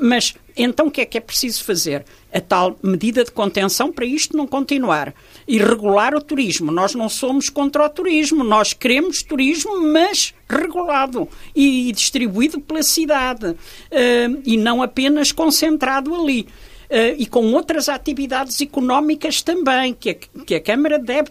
mas 0.00 0.34
então 0.56 0.86
o 0.86 0.90
que 0.90 1.00
é 1.00 1.04
que 1.04 1.18
é 1.18 1.20
preciso 1.20 1.64
fazer? 1.64 2.04
A 2.32 2.40
tal 2.40 2.76
medida 2.82 3.24
de 3.24 3.32
contenção 3.32 3.92
para 3.92 4.04
isto 4.04 4.36
não 4.36 4.46
continuar 4.46 5.12
e 5.46 5.58
regular 5.58 6.14
o 6.14 6.20
turismo. 6.20 6.70
Nós 6.70 6.94
não 6.94 7.08
somos 7.08 7.48
contra 7.48 7.84
o 7.84 7.88
turismo, 7.88 8.44
nós 8.44 8.72
queremos 8.72 9.22
turismo, 9.22 9.80
mas 9.80 10.32
regulado 10.48 11.28
e, 11.54 11.90
distribuído 11.92 12.60
pela 12.60 12.82
cidade 12.82 13.46
uh, 13.46 14.42
e 14.44 14.56
não 14.56 14.82
apenas 14.82 15.32
concentrado 15.32 16.14
ali. 16.14 16.42
Uh, 16.84 17.16
e 17.18 17.26
com 17.26 17.52
outras 17.52 17.88
atividades 17.88 18.60
económicas 18.60 19.42
também, 19.42 19.92
que 19.94 20.10
a, 20.10 20.14
que 20.44 20.54
a 20.54 20.60
Câmara 20.60 20.98
deve 20.98 21.30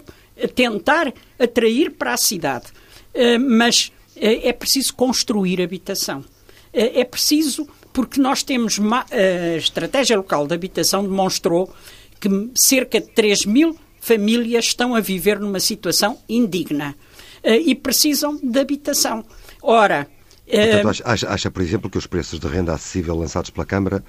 tentar 0.55 1.13
atrair 1.39 1.91
para 1.91 2.13
a 2.13 2.17
cidade. 2.17 2.65
Uh, 3.13 3.39
mas 3.39 3.91
é 4.15 4.53
preciso 4.53 4.93
construir 4.93 5.59
habitação. 5.59 6.23
é 6.71 7.03
preciso, 7.03 7.67
porque 7.93 8.19
nós 8.19 8.43
temos. 8.43 8.79
A 9.11 9.55
estratégia 9.55 10.17
local 10.17 10.47
de 10.47 10.53
habitação 10.53 11.03
demonstrou 11.03 11.73
que 12.19 12.29
cerca 12.55 12.99
de 12.99 13.07
3 13.07 13.45
mil 13.45 13.77
famílias 13.99 14.65
estão 14.65 14.95
a 14.95 14.99
viver 14.99 15.39
numa 15.39 15.59
situação 15.59 16.17
indigna 16.27 16.95
uh, 17.43 17.49
e 17.49 17.73
precisam 17.75 18.37
de 18.41 18.59
habitação. 18.59 19.23
Ora. 19.61 20.07
Portanto, 20.45 20.85
uh, 20.85 21.03
acha, 21.05 21.29
acha, 21.29 21.51
por 21.51 21.61
exemplo, 21.61 21.89
que 21.89 21.97
os 21.97 22.05
preços 22.05 22.39
de 22.39 22.47
renda 22.47 22.73
acessível 22.73 23.15
lançados 23.15 23.49
pela 23.49 23.65
Câmara 23.65 24.03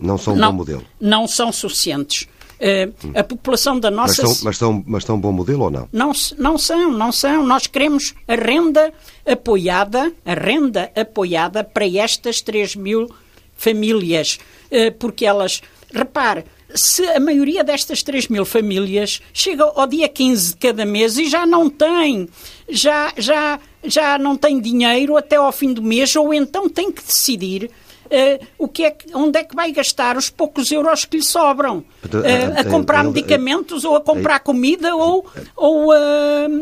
não 0.00 0.16
são 0.16 0.32
um 0.32 0.36
não, 0.38 0.50
bom 0.50 0.56
modelo? 0.56 0.84
Não 0.98 1.28
são 1.28 1.52
suficientes. 1.52 2.26
Uh, 2.60 3.18
a 3.18 3.24
população 3.24 3.78
da 3.78 3.90
nossa... 3.90 4.22
Mas 4.22 4.36
são, 4.36 4.44
mas, 4.44 4.56
são, 4.56 4.84
mas 4.86 5.04
são 5.04 5.16
um 5.16 5.20
bom 5.20 5.32
modelo 5.32 5.64
ou 5.64 5.70
não? 5.70 5.88
não? 5.92 6.12
Não 6.38 6.58
são, 6.58 6.92
não 6.92 7.12
são. 7.12 7.44
Nós 7.44 7.66
queremos 7.66 8.14
a 8.26 8.34
renda 8.34 8.92
apoiada, 9.26 10.12
a 10.24 10.34
renda 10.34 10.90
apoiada 10.96 11.64
para 11.64 11.86
estas 11.86 12.40
3 12.40 12.76
mil 12.76 13.10
famílias, 13.56 14.38
uh, 14.70 14.92
porque 14.98 15.26
elas... 15.26 15.62
Repare, 15.92 16.44
se 16.74 17.04
a 17.06 17.20
maioria 17.20 17.62
destas 17.62 18.02
3 18.02 18.28
mil 18.28 18.44
famílias 18.44 19.22
chega 19.32 19.64
ao 19.64 19.86
dia 19.86 20.08
15 20.08 20.50
de 20.50 20.56
cada 20.56 20.84
mês 20.84 21.16
e 21.16 21.28
já 21.28 21.46
não 21.46 21.70
tem, 21.70 22.28
já, 22.68 23.12
já, 23.16 23.60
já 23.84 24.18
não 24.18 24.36
tem 24.36 24.60
dinheiro 24.60 25.16
até 25.16 25.36
ao 25.36 25.52
fim 25.52 25.72
do 25.72 25.82
mês, 25.82 26.16
ou 26.16 26.34
então 26.34 26.68
tem 26.68 26.90
que 26.90 27.02
decidir 27.02 27.70
uh, 28.06 28.46
o 28.58 28.68
que 28.68 28.84
é, 28.84 28.96
onde 29.14 29.38
é 29.38 29.44
que 29.44 29.54
vai 29.54 29.72
gastar 29.72 30.16
os 30.16 30.30
poucos 30.30 30.70
euros 30.70 31.04
que 31.04 31.18
lhe 31.18 31.22
sobram? 31.22 31.78
Uh, 32.04 32.60
a 32.60 32.64
comprar 32.64 33.04
medicamentos 33.04 33.84
ou 33.84 33.96
a 33.96 34.00
comprar 34.00 34.40
comida 34.40 34.94
ou, 34.94 35.26
ou 35.56 35.92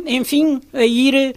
enfim, 0.07 0.61
a 0.73 0.85
ir 0.85 1.35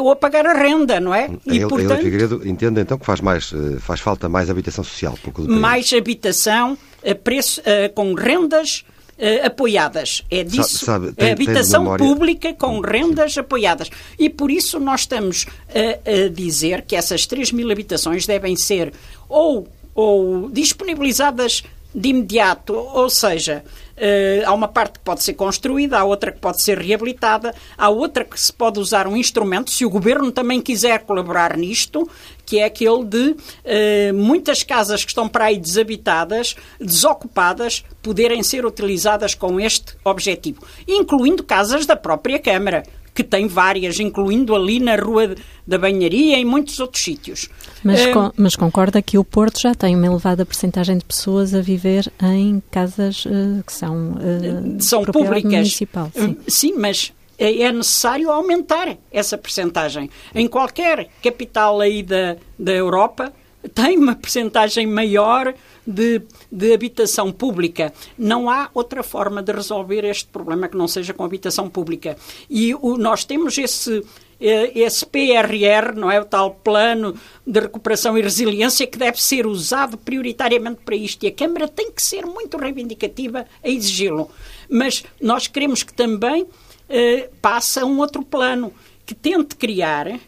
ou 0.00 0.10
a 0.10 0.16
pagar 0.16 0.46
a 0.46 0.54
renda, 0.54 1.00
não 1.00 1.14
é? 1.14 1.30
E, 1.46 1.62
a 1.62 1.68
portanto, 1.68 2.02
Figueiredo 2.02 2.46
entende 2.46 2.80
então 2.80 2.98
que 2.98 3.06
faz, 3.06 3.20
mais, 3.20 3.52
faz 3.80 4.00
falta 4.00 4.28
mais 4.28 4.50
habitação 4.50 4.84
social. 4.84 5.18
Mais 5.46 5.92
habitação, 5.92 6.76
preço, 7.22 7.62
com 7.94 8.14
rendas 8.14 8.84
uh, 9.18 9.46
apoiadas. 9.46 10.22
É 10.30 10.44
disso. 10.44 10.84
Sabe, 10.84 11.12
tem, 11.12 11.32
habitação 11.32 11.96
pública 11.96 12.54
com 12.54 12.80
rendas 12.80 13.36
apoiadas. 13.36 13.90
E 14.18 14.30
por 14.30 14.50
isso 14.50 14.78
nós 14.78 15.00
estamos 15.00 15.46
a, 15.68 16.24
a 16.24 16.28
dizer 16.28 16.82
que 16.82 16.96
essas 16.96 17.26
3 17.26 17.52
mil 17.52 17.70
habitações 17.70 18.26
devem 18.26 18.56
ser 18.56 18.92
ou, 19.28 19.68
ou 19.94 20.48
disponibilizadas 20.50 21.62
de 21.94 22.10
imediato, 22.10 22.74
ou 22.74 23.10
seja, 23.10 23.64
Uh, 23.98 24.46
há 24.46 24.54
uma 24.54 24.68
parte 24.68 24.94
que 24.94 25.04
pode 25.04 25.24
ser 25.24 25.34
construída, 25.34 25.98
há 25.98 26.04
outra 26.04 26.30
que 26.30 26.38
pode 26.38 26.62
ser 26.62 26.78
reabilitada, 26.78 27.52
há 27.76 27.88
outra 27.88 28.24
que 28.24 28.40
se 28.40 28.52
pode 28.52 28.78
usar 28.78 29.08
um 29.08 29.16
instrumento, 29.16 29.72
se 29.72 29.84
o 29.84 29.90
governo 29.90 30.30
também 30.30 30.60
quiser 30.60 31.00
colaborar 31.00 31.56
nisto, 31.56 32.08
que 32.46 32.60
é 32.60 32.64
aquele 32.64 33.04
de 33.04 33.30
uh, 33.30 34.14
muitas 34.14 34.62
casas 34.62 35.04
que 35.04 35.10
estão 35.10 35.28
para 35.28 35.46
aí 35.46 35.58
desabitadas, 35.58 36.54
desocupadas, 36.80 37.84
poderem 38.00 38.42
ser 38.44 38.64
utilizadas 38.64 39.34
com 39.34 39.60
este 39.60 39.96
objetivo, 40.04 40.62
incluindo 40.86 41.42
casas 41.42 41.84
da 41.84 41.96
própria 41.96 42.38
Câmara 42.38 42.84
que 43.18 43.24
tem 43.24 43.48
várias, 43.48 43.98
incluindo 43.98 44.54
ali 44.54 44.78
na 44.78 44.94
Rua 44.94 45.34
da 45.66 45.76
Banharia 45.76 46.36
e 46.36 46.40
em 46.40 46.44
muitos 46.44 46.78
outros 46.78 47.02
sítios. 47.02 47.48
Mas, 47.82 48.06
com, 48.12 48.30
mas, 48.36 48.54
concorda 48.54 49.02
que 49.02 49.18
o 49.18 49.24
Porto 49.24 49.60
já 49.60 49.74
tem 49.74 49.96
uma 49.96 50.06
elevada 50.06 50.46
percentagem 50.46 50.98
de 50.98 51.04
pessoas 51.04 51.52
a 51.52 51.60
viver 51.60 52.12
em 52.22 52.62
casas 52.70 53.24
uh, 53.24 53.60
que 53.66 53.72
são, 53.72 54.12
uh, 54.12 54.80
são 54.80 55.02
públicas. 55.02 55.52
Municipal, 55.52 56.12
sim. 56.14 56.36
sim, 56.46 56.74
mas 56.78 57.12
é 57.36 57.72
necessário 57.72 58.30
aumentar 58.30 58.96
essa 59.10 59.36
percentagem. 59.36 60.08
Em 60.32 60.46
qualquer 60.46 61.08
capital 61.20 61.80
aí 61.80 62.04
da, 62.04 62.36
da 62.56 62.72
Europa 62.72 63.32
tem 63.74 63.96
uma 63.98 64.14
percentagem 64.14 64.86
maior 64.86 65.54
de, 65.86 66.22
de 66.50 66.72
habitação 66.72 67.32
pública. 67.32 67.92
Não 68.16 68.48
há 68.48 68.70
outra 68.74 69.02
forma 69.02 69.42
de 69.42 69.52
resolver 69.52 70.04
este 70.04 70.26
problema 70.26 70.68
que 70.68 70.76
não 70.76 70.86
seja 70.86 71.12
com 71.12 71.24
habitação 71.24 71.68
pública. 71.68 72.16
E 72.48 72.74
o, 72.74 72.96
nós 72.96 73.24
temos 73.24 73.58
esse 73.58 74.04
eh, 74.40 74.70
esse 74.78 75.04
PRR, 75.04 75.96
não 75.96 76.10
é 76.10 76.20
o 76.20 76.24
tal 76.24 76.52
plano 76.52 77.14
de 77.44 77.58
recuperação 77.58 78.16
e 78.16 78.22
resiliência 78.22 78.86
que 78.86 78.96
deve 78.96 79.20
ser 79.20 79.46
usado 79.46 79.98
prioritariamente 79.98 80.80
para 80.84 80.94
isto 80.94 81.24
e 81.24 81.26
a 81.26 81.32
Câmara 81.32 81.66
tem 81.66 81.90
que 81.90 82.00
ser 82.00 82.24
muito 82.24 82.56
reivindicativa 82.56 83.46
a 83.62 83.68
exigi-lo. 83.68 84.30
Mas 84.70 85.04
nós 85.20 85.48
queremos 85.48 85.82
que 85.82 85.92
também 85.92 86.46
eh, 86.88 87.28
passe 87.42 87.80
a 87.80 87.84
um 87.84 87.98
outro 87.98 88.24
plano 88.24 88.72
que 89.04 89.14
tente 89.14 89.56
criar, 89.56 90.20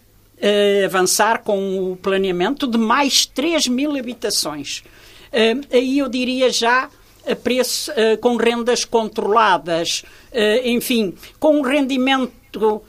eh, 0.42 0.84
avançar 0.86 1.42
com 1.42 1.92
o 1.92 1.96
planeamento 1.96 2.66
de 2.66 2.78
mais 2.78 3.26
3 3.26 3.68
mil 3.68 3.94
habitações. 3.94 4.82
Uh, 5.30 5.60
aí 5.70 5.98
eu 5.98 6.08
diria 6.08 6.48
já 6.50 6.88
a 7.30 7.36
preço, 7.36 7.92
uh, 7.92 8.16
com 8.18 8.36
rendas 8.36 8.86
controladas, 8.86 10.02
uh, 10.32 10.66
enfim, 10.66 11.14
com 11.38 11.58
um 11.58 11.60
rendimento, 11.60 12.82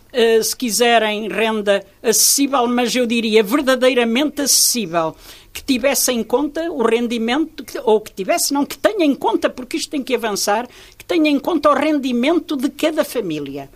se 0.44 0.56
quiserem, 0.56 1.28
renda 1.28 1.86
acessível, 2.02 2.66
mas 2.68 2.96
eu 2.96 3.06
diria 3.06 3.44
verdadeiramente 3.44 4.42
acessível, 4.42 5.16
que 5.54 5.64
tivesse 5.64 6.12
em 6.12 6.24
conta 6.24 6.72
o 6.72 6.82
rendimento, 6.82 7.64
ou 7.84 8.00
que 8.00 8.12
tivesse, 8.12 8.54
não, 8.54 8.66
que 8.66 8.78
tenha 8.78 9.06
em 9.06 9.14
conta, 9.14 9.50
porque 9.50 9.78
isto 9.78 9.92
tem 9.92 10.02
que 10.02 10.16
avançar, 10.16 10.68
que 10.98 11.06
tenha 11.06 11.30
em 11.30 11.38
conta 11.38 11.70
o 11.70 11.76
rendimento 11.76 12.56
de 12.56 12.70
cada 12.70 13.04
família. 13.04 13.70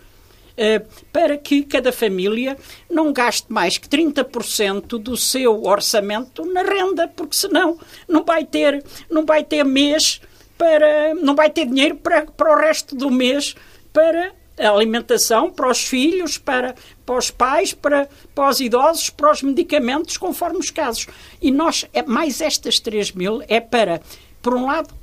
Eh, 0.58 0.80
para 1.12 1.36
que 1.36 1.62
cada 1.62 1.92
família 1.92 2.56
não 2.90 3.12
gaste 3.12 3.52
mais 3.52 3.76
que 3.76 3.86
30% 3.88 4.98
do 4.98 5.14
seu 5.14 5.64
orçamento 5.64 6.46
na 6.46 6.62
renda, 6.62 7.06
porque 7.08 7.36
senão 7.36 7.78
não 8.08 8.24
vai 8.24 8.42
ter, 8.44 8.82
não 9.10 9.26
vai 9.26 9.44
ter 9.44 9.64
mês 9.64 10.18
para, 10.56 11.14
não 11.14 11.34
vai 11.34 11.50
ter 11.50 11.66
dinheiro 11.66 11.96
para, 11.96 12.24
para 12.24 12.52
o 12.52 12.58
resto 12.58 12.96
do 12.96 13.10
mês 13.10 13.54
para 13.92 14.32
a 14.58 14.70
alimentação 14.70 15.50
para 15.50 15.70
os 15.70 15.84
filhos, 15.84 16.38
para, 16.38 16.74
para 17.04 17.18
os 17.18 17.30
pais, 17.30 17.74
para, 17.74 18.08
para 18.34 18.48
os 18.48 18.60
idosos, 18.60 19.10
para 19.10 19.30
os 19.30 19.42
medicamentos, 19.42 20.16
conforme 20.16 20.58
os 20.58 20.70
casos. 20.70 21.06
E 21.40 21.50
nós, 21.50 21.84
é, 21.92 22.02
mais 22.02 22.40
estas 22.40 22.78
3 22.78 23.12
mil, 23.12 23.42
é 23.48 23.60
para, 23.60 24.00
por 24.40 24.54
um 24.54 24.66
lado, 24.66 24.94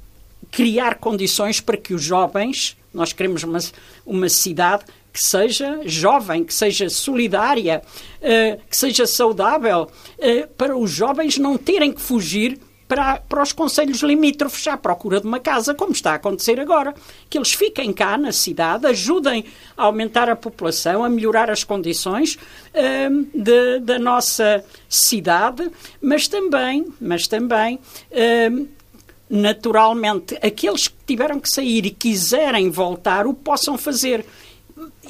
criar 0.52 0.96
condições 0.96 1.60
para 1.60 1.78
que 1.78 1.94
os 1.94 2.02
jovens, 2.02 2.76
nós 2.94 3.14
queremos 3.14 3.44
uma, 3.44 3.60
uma 4.06 4.30
cidade 4.30 4.86
que 5.14 5.24
seja 5.24 5.80
jovem, 5.86 6.44
que 6.44 6.54
seja 6.54 6.90
solidária, 6.90 7.84
uh, 8.18 8.60
que 8.68 8.76
seja 8.76 9.06
saudável, 9.06 9.84
uh, 10.18 10.48
para 10.58 10.76
os 10.76 10.90
jovens 10.90 11.38
não 11.38 11.56
terem 11.56 11.92
que 11.92 12.02
fugir 12.02 12.60
para, 12.88 13.18
para 13.18 13.44
os 13.44 13.54
conselhos 13.54 14.02
limítrofes 14.02 14.68
à 14.68 14.76
procura 14.76 15.22
de 15.22 15.28
uma 15.28 15.40
casa, 15.40 15.76
como 15.76 15.92
está 15.92 16.12
a 16.12 16.16
acontecer 16.16 16.60
agora. 16.60 16.96
Que 17.30 17.38
eles 17.38 17.54
fiquem 17.54 17.94
cá 17.94 18.18
na 18.18 18.32
cidade, 18.32 18.88
ajudem 18.88 19.46
a 19.78 19.84
aumentar 19.84 20.28
a 20.30 20.36
população, 20.36 21.04
a 21.04 21.10
melhorar 21.10 21.50
as 21.52 21.64
condições 21.64 22.36
uh, 22.36 23.28
de, 23.36 23.80
da 23.82 24.00
nossa 24.00 24.66
cidade, 24.90 25.70
mas 26.02 26.28
também, 26.28 26.88
mas 27.00 27.28
também 27.28 27.80
naturalmente, 29.30 30.38
aqueles 30.44 30.88
que 30.88 30.96
tiveram 31.08 31.40
que 31.40 31.50
sair 31.50 31.88
e 31.88 31.90
quiserem 31.90 32.70
voltar 32.70 33.26
o 33.26 33.34
possam 33.34 33.78
fazer 33.80 34.24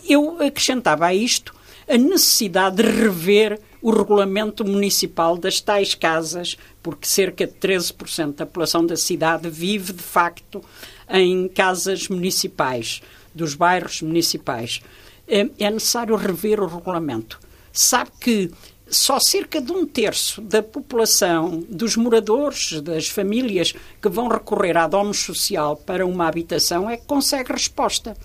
eu 0.07 0.41
acrescentava 0.41 1.05
a 1.07 1.13
isto 1.13 1.53
a 1.87 1.97
necessidade 1.97 2.77
de 2.77 2.83
rever 2.83 3.59
o 3.81 3.91
regulamento 3.91 4.63
municipal 4.63 5.37
das 5.37 5.59
tais 5.59 5.93
casas, 5.93 6.57
porque 6.81 7.05
cerca 7.05 7.45
de 7.45 7.53
13% 7.53 8.35
da 8.35 8.45
população 8.45 8.85
da 8.85 8.95
cidade 8.95 9.49
vive, 9.49 9.91
de 9.91 10.01
facto, 10.01 10.63
em 11.09 11.49
casas 11.49 12.07
municipais, 12.07 13.01
dos 13.35 13.55
bairros 13.55 14.01
municipais. 14.01 14.81
É, 15.27 15.49
é 15.59 15.69
necessário 15.69 16.15
rever 16.15 16.61
o 16.61 16.67
regulamento. 16.67 17.39
Sabe 17.73 18.11
que 18.21 18.51
só 18.87 19.19
cerca 19.19 19.59
de 19.59 19.71
um 19.71 19.85
terço 19.85 20.39
da 20.41 20.61
população, 20.61 21.63
dos 21.67 21.97
moradores, 21.97 22.79
das 22.81 23.07
famílias 23.07 23.73
que 24.01 24.09
vão 24.09 24.27
recorrer 24.27 24.77
à 24.77 24.87
Domus 24.87 25.19
Social 25.19 25.75
para 25.75 26.05
uma 26.05 26.27
habitação 26.27 26.89
é 26.89 26.95
que 26.95 27.05
consegue 27.05 27.51
resposta 27.51 28.15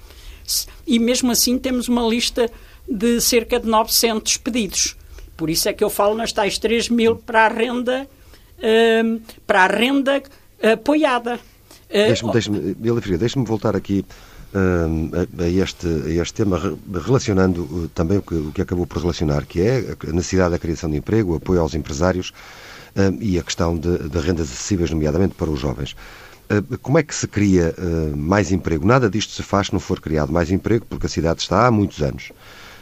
e 0.86 0.98
mesmo 0.98 1.30
assim 1.30 1.58
temos 1.58 1.88
uma 1.88 2.02
lista 2.02 2.50
de 2.88 3.20
cerca 3.20 3.60
de 3.60 3.68
900 3.68 4.36
pedidos. 4.38 4.96
Por 5.36 5.50
isso 5.50 5.68
é 5.68 5.72
que 5.72 5.84
eu 5.84 5.90
falo 5.90 6.16
nas 6.16 6.32
tais 6.32 6.58
3 6.58 6.88
mil 6.88 7.16
para 7.16 7.46
a 7.46 7.48
renda, 7.48 8.08
uh, 8.58 9.20
para 9.46 9.64
a 9.64 9.66
renda 9.66 10.22
apoiada. 10.62 11.36
Uh, 11.88 12.32
deixe-me 12.32 12.32
deixe 12.32 13.18
deixe 13.18 13.38
voltar 13.40 13.76
aqui 13.76 14.04
uh, 14.54 15.40
a, 15.40 15.44
a, 15.44 15.48
este, 15.48 15.86
a 15.86 16.22
este 16.22 16.34
tema, 16.34 16.60
relacionando 16.92 17.62
uh, 17.62 17.88
também 17.94 18.18
o 18.18 18.22
que, 18.22 18.34
o 18.34 18.52
que 18.52 18.62
acabou 18.62 18.86
por 18.86 19.00
relacionar, 19.00 19.46
que 19.46 19.60
é 19.60 19.96
a 20.08 20.12
necessidade 20.12 20.50
da 20.50 20.58
criação 20.58 20.90
de 20.90 20.96
emprego, 20.96 21.32
o 21.32 21.36
apoio 21.36 21.60
aos 21.60 21.74
empresários 21.74 22.32
e 23.20 23.38
a 23.38 23.42
questão 23.44 23.78
de, 23.78 24.08
de 24.08 24.18
rendas 24.18 24.50
acessíveis, 24.50 24.90
nomeadamente 24.90 25.32
para 25.34 25.48
os 25.48 25.60
jovens. 25.60 25.94
Eh, 26.48 26.76
como 26.80 26.98
é 26.98 27.02
que 27.02 27.14
se 27.14 27.28
cria 27.28 27.74
uh, 27.76 28.16
mais 28.16 28.50
emprego? 28.50 28.86
Nada 28.86 29.10
disto 29.10 29.32
se 29.32 29.42
faz 29.42 29.66
se 29.66 29.72
não 29.72 29.80
for 29.80 30.00
criado 30.00 30.32
mais 30.32 30.50
emprego, 30.50 30.86
porque 30.88 31.06
a 31.06 31.08
cidade 31.08 31.40
está 31.40 31.66
há 31.66 31.70
muitos 31.70 32.02
anos. 32.02 32.30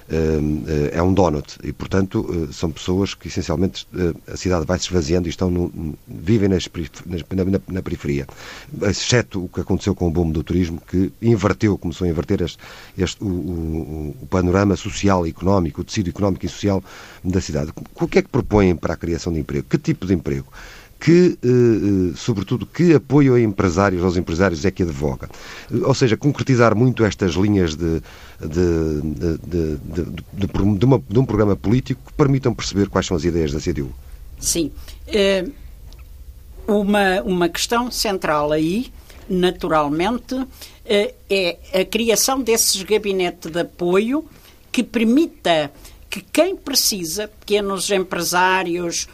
Uh, 0.08 0.68
é 0.92 1.02
um 1.02 1.12
donut 1.12 1.58
e, 1.64 1.72
portanto, 1.72 2.48
são 2.52 2.70
pessoas 2.70 3.12
que 3.12 3.26
essencialmente 3.26 3.88
a 4.32 4.36
cidade 4.36 4.64
vai 4.64 4.78
se 4.78 4.84
esvaziando 4.84 5.26
e 5.26 5.30
estão 5.30 5.50
no, 5.50 5.96
vivem 6.06 6.48
nas, 6.48 6.68
na, 7.04 7.44
na, 7.44 7.60
na, 7.66 7.82
periferia. 7.82 8.24
Exceto 8.82 9.44
o 9.44 9.48
que 9.48 9.62
aconteceu 9.62 9.96
com 9.96 10.06
o 10.06 10.10
boom 10.12 10.30
do 10.30 10.44
turismo, 10.44 10.80
que 10.80 11.12
inverteu, 11.20 11.76
começou 11.76 12.04
a 12.04 12.08
inverter 12.08 12.40
este, 12.42 12.58
este 12.96 13.20
o, 13.20 13.26
o, 13.26 14.16
o, 14.22 14.26
panorama 14.28 14.76
social 14.76 15.26
e 15.26 15.30
económico, 15.30 15.80
o 15.80 15.84
tecido 15.84 16.08
económico 16.08 16.46
e 16.46 16.48
social 16.48 16.84
da 17.24 17.40
cidade. 17.40 17.72
O 17.96 18.06
que 18.06 18.20
é 18.20 18.22
que 18.22 18.28
propõem 18.28 18.76
para 18.76 18.94
a 18.94 18.96
criação 18.96 19.32
de 19.32 19.40
emprego? 19.40 19.66
Que 19.68 19.76
tipo 19.76 20.06
de 20.06 20.14
emprego? 20.14 20.46
Que, 20.98 21.38
eh, 21.42 21.48
eh, 21.48 22.12
sobretudo, 22.16 22.66
que 22.66 22.94
apoio 22.94 23.34
a 23.34 23.40
empresários, 23.40 24.02
aos 24.02 24.16
empresários 24.16 24.64
é 24.64 24.70
que 24.70 24.82
advoga. 24.82 25.28
Ou 25.82 25.94
seja, 25.94 26.16
concretizar 26.16 26.74
muito 26.74 27.04
estas 27.04 27.34
linhas 27.34 27.74
de, 27.76 28.00
de, 28.40 29.00
de, 29.46 29.78
de, 30.32 30.84
uma, 30.84 31.02
de 31.08 31.18
um 31.18 31.24
programa 31.24 31.54
político 31.54 32.00
que 32.06 32.12
permitam 32.14 32.54
perceber 32.54 32.88
quais 32.88 33.06
são 33.06 33.16
as 33.16 33.24
ideias 33.24 33.52
da 33.52 33.60
CDU. 33.60 33.92
Sim. 34.40 34.72
É 35.06 35.46
uma, 36.66 37.22
uma 37.22 37.48
questão 37.48 37.90
central 37.90 38.50
aí, 38.50 38.90
naturalmente, 39.28 40.34
é 40.84 41.58
a 41.74 41.84
criação 41.84 42.40
desses 42.40 42.82
gabinetes 42.82 43.50
de 43.50 43.60
apoio 43.60 44.24
que 44.72 44.82
permita 44.82 45.70
que 46.08 46.20
quem 46.32 46.56
precisa, 46.56 47.28
pequenos 47.28 47.90
empresários, 47.90 49.08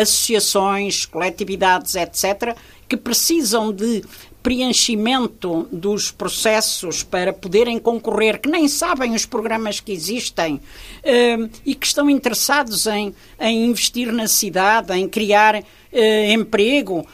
associações, 0.00 1.04
coletividades, 1.06 1.94
etc., 1.94 2.56
que 2.88 2.96
precisam 2.96 3.72
de 3.72 4.02
preenchimento 4.46 5.66
dos 5.72 6.12
processos 6.12 7.02
para 7.02 7.32
poderem 7.32 7.80
concorrer, 7.80 8.40
que 8.40 8.48
nem 8.48 8.68
sabem 8.68 9.12
os 9.12 9.26
programas 9.26 9.80
que 9.80 9.90
existem 9.90 10.54
uh, 10.54 11.50
e 11.64 11.74
que 11.74 11.84
estão 11.84 12.08
interessados 12.08 12.86
em, 12.86 13.12
em 13.40 13.66
investir 13.66 14.12
na 14.12 14.28
cidade, 14.28 14.92
em 14.92 15.08
criar 15.08 15.56
uh, 15.56 16.32
emprego, 16.32 17.04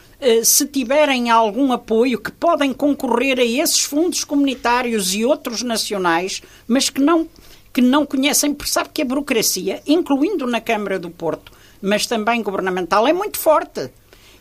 se 0.41 0.65
tiverem 0.67 1.29
algum 1.29 1.73
apoio, 1.73 2.17
que 2.17 2.31
podem 2.31 2.71
concorrer 2.71 3.39
a 3.39 3.43
esses 3.43 3.81
fundos 3.81 4.23
comunitários 4.23 5.13
e 5.13 5.25
outros 5.25 5.61
nacionais, 5.61 6.41
mas 6.65 6.89
que 6.89 7.01
não, 7.01 7.27
que 7.73 7.81
não 7.81 8.05
conhecem, 8.05 8.53
porque 8.53 8.71
sabe 8.71 8.89
que 8.93 9.01
a 9.01 9.05
burocracia, 9.05 9.81
incluindo 9.85 10.47
na 10.47 10.61
Câmara 10.61 10.97
do 10.97 11.09
Porto, 11.09 11.51
mas 11.83 12.07
também 12.07 12.41
governamental, 12.41 13.05
é 13.05 13.11
muito 13.11 13.37
forte. 13.37 13.91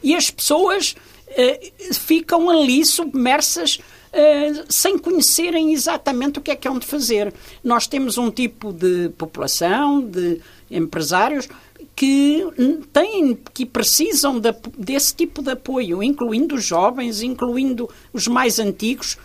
E 0.01 0.15
as 0.15 0.31
pessoas 0.31 0.95
eh, 1.27 1.73
ficam 1.93 2.49
ali 2.49 2.87
submersas 2.87 3.81
Uh, 4.15 4.65
sem 4.69 4.99
conhecerem 4.99 5.73
exatamente 5.73 6.39
o 6.39 6.43
que 6.43 6.51
é 6.51 6.55
que 6.55 6.69
hão 6.69 6.79
de 6.79 6.85
fazer. 6.85 7.33
Nós 7.65 7.87
temos 7.87 8.19
um 8.19 8.31
tipo 8.31 8.71
de 8.71 9.09
população, 9.17 10.03
de 10.03 10.39
empresários, 10.71 11.49
que 11.97 12.47
têm, 12.93 13.39
que 13.55 13.65
precisam 13.65 14.39
de, 14.39 14.55
desse 14.77 15.15
tipo 15.15 15.41
de 15.41 15.53
apoio, 15.53 16.03
incluindo 16.03 16.57
os 16.57 16.63
jovens, 16.63 17.23
incluindo 17.23 17.89
os 18.13 18.29
mais 18.29 18.59
antigos, 18.59 19.15
uh, 19.15 19.19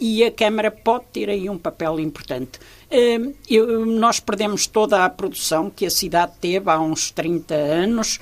e 0.00 0.22
a 0.24 0.30
Câmara 0.30 0.70
pode 0.70 1.06
ter 1.12 1.30
aí 1.30 1.48
um 1.48 1.56
papel 1.56 1.98
importante. 2.00 2.58
Nós 3.86 4.20
perdemos 4.20 4.66
toda 4.66 5.04
a 5.04 5.08
produção 5.08 5.70
que 5.70 5.86
a 5.86 5.90
cidade 5.90 6.32
teve 6.40 6.70
há 6.70 6.78
uns 6.78 7.10
30 7.10 7.54
anos 7.54 8.18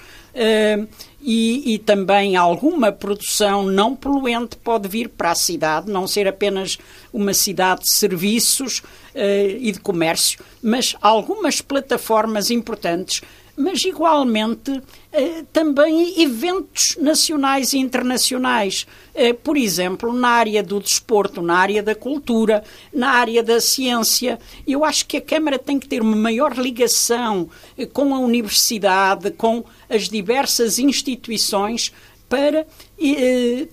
e, 1.26 1.74
e, 1.74 1.78
também 1.78 2.36
alguma 2.36 2.92
produção 2.92 3.62
não 3.62 3.96
poluente 3.96 4.56
pode 4.56 4.86
vir 4.88 5.08
para 5.08 5.30
a 5.30 5.34
cidade, 5.34 5.90
não 5.90 6.06
ser 6.06 6.28
apenas 6.28 6.76
uma 7.12 7.32
cidade 7.32 7.84
de 7.84 7.90
serviços 7.90 8.80
uh, 8.80 9.56
e 9.58 9.72
de 9.72 9.80
comércio, 9.80 10.38
mas 10.62 10.94
algumas 11.00 11.62
plataformas 11.62 12.50
importantes 12.50 13.22
mas 13.56 13.84
igualmente 13.84 14.82
eh, 15.12 15.44
também 15.52 16.20
eventos 16.20 16.96
nacionais 17.00 17.72
e 17.72 17.78
internacionais. 17.78 18.86
Eh, 19.14 19.32
por 19.32 19.56
exemplo, 19.56 20.12
na 20.12 20.28
área 20.28 20.62
do 20.62 20.80
desporto, 20.80 21.40
na 21.40 21.56
área 21.56 21.82
da 21.82 21.94
cultura, 21.94 22.64
na 22.92 23.10
área 23.10 23.42
da 23.42 23.60
ciência. 23.60 24.38
Eu 24.66 24.84
acho 24.84 25.06
que 25.06 25.16
a 25.16 25.20
Câmara 25.20 25.58
tem 25.58 25.78
que 25.78 25.86
ter 25.86 26.02
uma 26.02 26.16
maior 26.16 26.56
ligação 26.56 27.48
eh, 27.78 27.86
com 27.86 28.14
a 28.14 28.18
universidade, 28.18 29.30
com 29.30 29.64
as 29.88 30.08
diversas 30.08 30.78
instituições, 30.78 31.92
para 32.28 32.66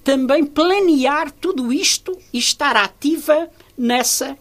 também 0.04 0.46
planear 0.46 1.32
tudo 1.32 1.74
isto 1.74 2.15
e 2.32 2.38
estar 2.38 2.76
ativa 2.76 3.50
nessa, 3.78 4.38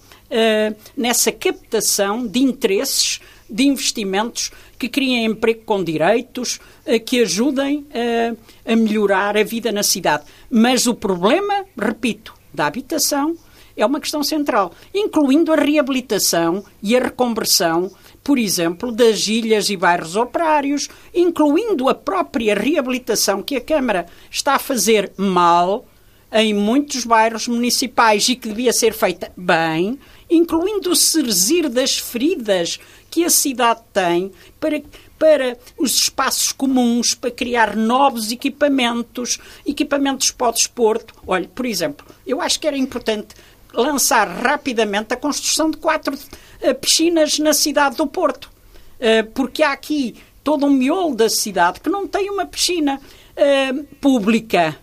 nessa 0.96 1.32
captação 1.32 2.26
de 2.26 2.40
interesses, 2.40 3.20
de 3.50 3.64
investimentos 3.64 4.50
que 4.78 4.88
criem 4.88 5.24
emprego 5.24 5.62
com 5.64 5.82
direitos, 5.82 6.60
eh, 6.86 6.98
que 6.98 7.20
ajudem 7.20 7.86
a, 7.92 8.72
a 8.72 8.76
melhorar 8.76 9.36
a 9.36 9.42
vida 9.42 9.72
na 9.72 9.82
cidade. 9.82 10.24
Mas 10.50 10.86
o 10.86 10.94
problema, 10.94 11.64
repito, 11.76 12.34
da 12.52 12.66
habitação 12.66 13.36
é 13.76 13.86
uma 13.86 14.00
questão 14.00 14.22
central, 14.22 14.72
incluindo 14.94 15.52
a 15.52 15.56
reabilitação 15.56 16.64
e 16.82 16.96
a 16.96 17.00
reconversão, 17.00 17.90
por 18.22 18.38
exemplo, 18.38 18.92
das 18.92 19.26
ilhas 19.26 19.70
e 19.70 19.76
bairros 19.76 20.16
operários, 20.16 20.88
incluindo 21.14 21.88
a 21.88 21.94
própria 21.94 22.54
reabilitação 22.54 23.42
que 23.42 23.56
a 23.56 23.60
Câmara 23.60 24.06
está 24.30 24.54
a 24.54 24.58
fazer 24.58 25.12
mal 25.16 25.86
em 26.32 26.54
muitos 26.54 27.04
bairros 27.04 27.48
municipais 27.48 28.28
e 28.28 28.36
que 28.36 28.48
devia 28.48 28.72
ser 28.72 28.92
feita 28.92 29.32
bem, 29.36 29.98
incluindo 30.30 30.90
o 30.90 30.96
serzir 30.96 31.68
das 31.68 31.98
feridas 31.98 32.78
que 33.10 33.24
a 33.24 33.30
cidade 33.30 33.80
tem 33.92 34.30
para, 34.58 34.80
para 35.18 35.58
os 35.76 35.94
espaços 35.94 36.52
comuns, 36.52 37.14
para 37.14 37.30
criar 37.30 37.76
novos 37.76 38.30
equipamentos, 38.30 39.38
equipamentos 39.66 40.30
para 40.30 40.48
o 40.48 40.52
desporto. 40.52 41.14
Olha, 41.26 41.48
por 41.48 41.66
exemplo, 41.66 42.06
eu 42.26 42.40
acho 42.40 42.60
que 42.60 42.66
era 42.66 42.78
importante 42.78 43.34
lançar 43.72 44.26
rapidamente 44.28 45.12
a 45.12 45.16
construção 45.16 45.70
de 45.70 45.76
quatro 45.76 46.14
uh, 46.14 46.74
piscinas 46.76 47.38
na 47.38 47.52
cidade 47.52 47.96
do 47.96 48.06
Porto, 48.06 48.46
uh, 48.46 49.28
porque 49.34 49.62
há 49.62 49.72
aqui 49.72 50.16
todo 50.42 50.66
um 50.66 50.70
miolo 50.70 51.14
da 51.14 51.28
cidade 51.28 51.80
que 51.80 51.90
não 51.90 52.06
tem 52.06 52.30
uma 52.30 52.46
piscina 52.46 53.00
uh, 53.00 53.84
pública. 54.00 54.76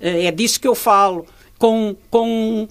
é 0.00 0.30
disso 0.30 0.60
que 0.60 0.68
eu 0.68 0.74
falo, 0.74 1.26
com, 1.58 1.96
com 2.10 2.68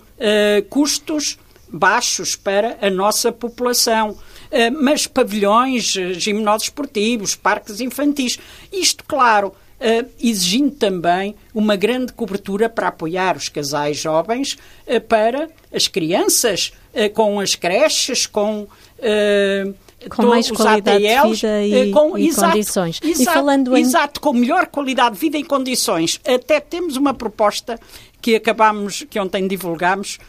custos 0.69 1.39
baixos 1.67 2.35
para 2.35 2.77
a 2.81 2.89
nossa 2.89 3.31
população. 3.31 4.15
Eh, 4.55 4.69
mas 4.69 5.05
pavilhões, 5.05 5.97
eh, 5.97 6.13
gimnósios 6.13 6.69
esportivos, 6.69 7.35
parques 7.35 7.81
infantis. 7.81 8.39
Isto, 8.71 9.03
claro, 9.03 9.53
Uh, 9.77 10.09
exigindo 10.21 10.71
também 10.71 11.35
uma 11.53 11.75
grande 11.75 12.13
cobertura 12.13 12.69
para 12.69 12.87
apoiar 12.87 13.35
os 13.35 13.49
casais 13.49 13.97
jovens, 13.97 14.57
uh, 14.87 15.01
para 15.01 15.49
as 15.71 15.89
crianças, 15.89 16.71
uh, 16.93 17.13
com 17.13 17.41
as 17.41 17.55
creches, 17.55 18.25
com. 18.25 18.67
com 20.09 20.23
mais 20.23 20.49
qualidade 20.49 21.05
ATLs, 21.05 21.39
de 21.41 21.45
vida 21.45 21.85
e, 21.87 21.91
com, 21.91 22.17
e 22.17 22.27
exato, 22.29 22.53
condições. 22.53 23.01
Exato, 23.03 23.21
e 23.21 23.25
falando 23.25 23.75
em... 23.75 23.81
exato, 23.81 24.21
com 24.21 24.31
melhor 24.31 24.67
qualidade 24.67 25.15
de 25.15 25.19
vida 25.19 25.37
e 25.37 25.43
condições. 25.43 26.21
Até 26.25 26.61
temos 26.61 26.95
uma 26.95 27.13
proposta 27.13 27.77
que 28.21 28.33
acabamos, 28.33 29.05
que 29.09 29.19
ontem 29.19 29.45
divulgámos, 29.45 30.19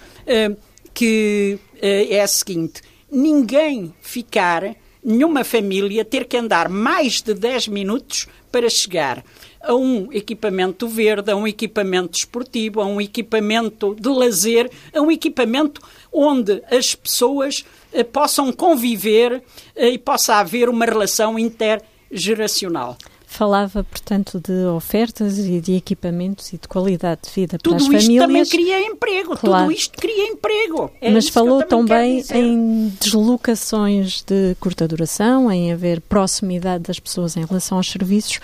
que 0.92 1.56
é 1.80 2.20
a 2.20 2.26
seguinte: 2.26 2.82
ninguém 3.10 3.94
ficar, 4.00 4.76
nenhuma 5.02 5.44
família, 5.44 6.04
ter 6.04 6.26
que 6.26 6.36
andar 6.36 6.68
mais 6.68 7.22
de 7.22 7.34
10 7.34 7.68
minutos 7.68 8.26
para 8.50 8.68
chegar 8.68 9.24
a 9.60 9.74
um 9.74 10.12
equipamento 10.12 10.88
verde, 10.88 11.30
a 11.30 11.36
um 11.36 11.46
equipamento 11.46 12.16
esportivo, 12.16 12.80
a 12.80 12.86
um 12.86 13.00
equipamento 13.00 13.94
de 13.98 14.08
lazer, 14.08 14.70
a 14.94 15.00
um 15.00 15.10
equipamento 15.10 15.80
onde 16.12 16.62
as 16.70 16.94
pessoas 16.94 17.64
eh, 17.92 18.04
possam 18.04 18.52
conviver 18.52 19.42
eh, 19.74 19.90
e 19.90 19.98
possa 19.98 20.36
haver 20.36 20.68
uma 20.68 20.84
relação 20.84 21.38
intergeracional. 21.38 22.96
Falava, 23.36 23.84
portanto, 23.84 24.40
de 24.40 24.64
ofertas 24.74 25.38
e 25.38 25.60
de 25.60 25.74
equipamentos 25.74 26.54
e 26.54 26.58
de 26.58 26.66
qualidade 26.66 27.20
de 27.24 27.30
vida 27.30 27.58
tudo 27.58 27.76
para 27.86 27.98
as 27.98 28.04
famílias. 28.04 28.24
Tudo 28.24 28.36
isto 28.38 28.50
também 28.50 28.66
cria 28.66 28.90
emprego, 28.90 29.36
claro. 29.36 29.64
tudo 29.64 29.76
isto 29.76 29.98
cria 29.98 30.28
emprego. 30.28 30.90
É 31.02 31.10
Mas 31.10 31.28
falou 31.28 31.62
também 31.62 32.24
em 32.32 32.90
deslocações 32.98 34.22
de 34.22 34.56
curta 34.58 34.88
duração, 34.88 35.52
em 35.52 35.70
haver 35.70 36.00
proximidade 36.00 36.84
das 36.84 36.98
pessoas 36.98 37.36
em 37.36 37.44
relação 37.44 37.76
aos 37.76 37.90
serviços 37.90 38.40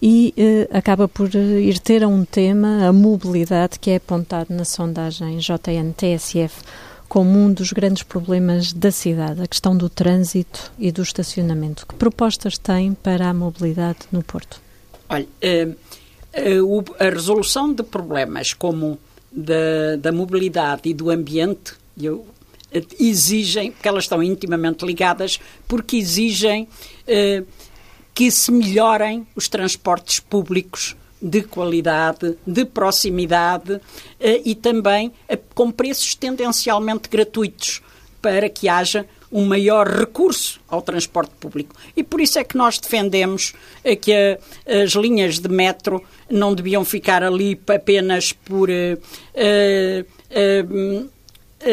e 0.00 0.32
eh, 0.36 0.68
acaba 0.72 1.08
por 1.08 1.34
eh, 1.34 1.60
ir 1.60 1.80
ter 1.80 2.04
a 2.04 2.08
um 2.08 2.24
tema, 2.24 2.86
a 2.86 2.92
mobilidade, 2.92 3.80
que 3.80 3.90
é 3.90 3.96
apontado 3.96 4.54
na 4.54 4.64
sondagem 4.64 5.38
JN-TSF 5.38 6.62
como 7.08 7.38
um 7.38 7.52
dos 7.52 7.72
grandes 7.72 8.02
problemas 8.02 8.72
da 8.72 8.90
cidade, 8.90 9.42
a 9.42 9.46
questão 9.46 9.76
do 9.76 9.88
trânsito 9.88 10.70
e 10.78 10.92
do 10.92 11.02
estacionamento. 11.02 11.86
Que 11.86 11.94
propostas 11.94 12.58
tem 12.58 12.92
para 12.92 13.28
a 13.28 13.34
mobilidade 13.34 14.00
no 14.12 14.22
Porto? 14.22 14.60
Olha, 15.08 15.26
eh, 15.40 15.68
eh, 16.34 16.58
a 17.00 17.04
resolução 17.04 17.72
de 17.72 17.82
problemas 17.82 18.52
como 18.52 18.98
da, 19.32 19.96
da 19.98 20.12
mobilidade 20.12 20.82
e 20.90 20.94
do 20.94 21.08
ambiente 21.10 21.72
eu, 22.00 22.26
eh, 22.70 22.82
exigem, 23.00 23.72
porque 23.72 23.88
elas 23.88 24.04
estão 24.04 24.22
intimamente 24.22 24.84
ligadas, 24.84 25.40
porque 25.66 25.96
exigem 25.96 26.68
que 28.14 28.30
se 28.30 28.52
melhorem 28.52 29.26
os 29.34 29.48
transportes 29.48 30.20
públicos 30.20 30.94
de 31.20 31.42
qualidade, 31.42 32.36
de 32.46 32.64
proximidade 32.64 33.80
eh, 34.20 34.40
e 34.44 34.54
também 34.54 35.12
eh, 35.28 35.38
com 35.54 35.70
preços 35.70 36.14
tendencialmente 36.14 37.08
gratuitos 37.08 37.82
para 38.22 38.48
que 38.48 38.68
haja 38.68 39.04
um 39.30 39.44
maior 39.44 39.86
recurso 39.86 40.58
ao 40.68 40.80
transporte 40.80 41.32
público. 41.38 41.74
E 41.94 42.02
por 42.02 42.20
isso 42.20 42.38
é 42.38 42.44
que 42.44 42.56
nós 42.56 42.78
defendemos 42.78 43.52
eh, 43.84 43.96
que 43.96 44.12
as 44.66 44.92
linhas 44.92 45.38
de 45.38 45.48
metro 45.48 46.02
não 46.30 46.54
deviam 46.54 46.84
ficar 46.84 47.22
ali 47.22 47.60
apenas 47.66 48.32
por. 48.32 48.68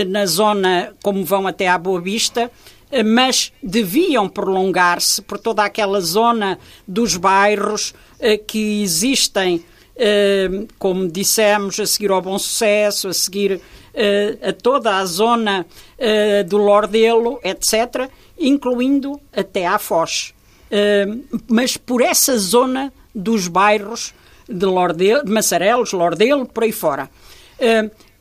na 0.08 0.26
zona 0.26 0.94
como 1.04 1.24
vão 1.24 1.46
até 1.46 1.68
à 1.68 1.78
Boa 1.78 2.02
Vista, 2.02 2.50
mas 3.06 3.54
deviam 3.62 4.28
prolongar-se 4.28 5.22
por 5.22 5.38
toda 5.38 5.64
aquela 5.64 6.02
zona 6.02 6.58
dos 6.88 7.16
bairros 7.18 7.94
que 8.38 8.82
existem, 8.82 9.64
eh, 9.96 10.66
como 10.80 11.08
dissemos, 11.08 11.80
a 11.80 11.86
seguir 11.86 12.12
ao 12.12 12.22
Bom 12.22 12.38
Sucesso, 12.38 13.08
a 13.08 13.14
seguir 13.14 13.62
eh, 13.94 14.38
a 14.42 14.54
toda 14.54 14.98
a 14.98 15.06
zona 15.06 15.66
do 16.48 16.58
Lordelo, 16.58 17.40
etc., 17.42 18.10
incluindo 18.38 19.20
até 19.32 19.66
à 19.66 19.80
Foz. 19.80 20.34
mas 21.48 21.78
por 21.78 22.02
essa 22.02 22.38
zona 22.38 22.92
dos 23.14 23.48
bairros 23.48 24.14
de, 24.50 24.66
Lordelo, 24.66 25.24
de 25.24 25.32
Massarelos, 25.32 25.94
Lordelo, 25.94 26.46
por 26.46 26.64
aí 26.64 26.74
fora. 26.74 27.10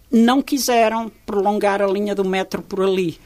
não 0.08 0.40
quiseram 0.40 1.10
prolongar 1.26 1.82
a 1.82 1.86
linha 1.88 2.14
do 2.14 2.24
metro 2.24 2.62
por 2.62 2.82
ali. 2.82 3.18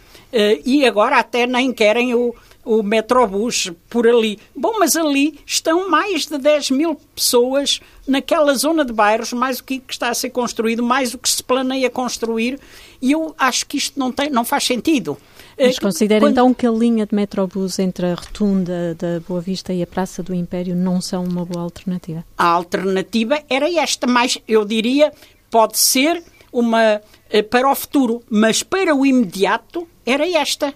e 0.64 0.87
agora 0.87 1.18
até 1.18 1.46
nem 1.46 1.70
querem 1.70 2.14
o, 2.14 2.35
o 2.68 2.83
Metrobus 2.83 3.72
por 3.88 4.07
ali. 4.07 4.38
Bom, 4.54 4.74
mas 4.78 4.94
ali 4.94 5.40
estão 5.46 5.88
mais 5.88 6.26
de 6.26 6.37
10 6.37 6.70
mil 6.72 7.00
pessoas 7.16 7.81
naquela 8.07 8.54
zona 8.54 8.85
de 8.85 8.92
bairros, 8.92 9.33
mais 9.33 9.59
o 9.59 9.64
que 9.64 9.83
está 9.88 10.11
a 10.11 10.14
ser 10.14 10.28
construído, 10.28 10.83
mais 10.83 11.14
o 11.14 11.18
que 11.18 11.31
se 11.31 11.42
planeia 11.42 11.88
construir, 11.88 12.61
e 13.00 13.12
eu 13.12 13.35
acho 13.38 13.64
que 13.64 13.78
isto 13.78 13.98
não, 13.98 14.12
tem, 14.12 14.28
não 14.28 14.44
faz 14.44 14.64
sentido. 14.64 15.16
Mas 15.59 15.78
eh, 15.78 15.81
considera 15.81 16.20
Quando... 16.20 16.33
então 16.33 16.52
que 16.52 16.66
a 16.66 16.70
linha 16.70 17.07
de 17.07 17.14
Metrobus 17.14 17.78
entre 17.78 18.04
a 18.04 18.14
rotunda 18.14 18.94
da 18.98 19.20
Boa 19.26 19.40
Vista 19.40 19.72
e 19.72 19.83
a 19.83 19.87
Praça 19.87 20.22
do 20.22 20.35
Império 20.35 20.76
não 20.76 21.00
são 21.00 21.24
uma 21.24 21.46
boa 21.46 21.64
alternativa? 21.64 22.22
A 22.37 22.44
alternativa 22.44 23.42
era 23.48 23.72
esta, 23.81 24.07
mas 24.07 24.37
eu 24.46 24.66
diria, 24.66 25.11
pode 25.50 25.78
ser 25.78 26.22
uma 26.52 27.00
eh, 27.31 27.42
para 27.42 27.70
o 27.70 27.74
futuro, 27.74 28.22
mas 28.28 28.62
para 28.62 28.94
o 28.94 29.07
imediato 29.07 29.88
era 30.04 30.28
esta. 30.28 30.74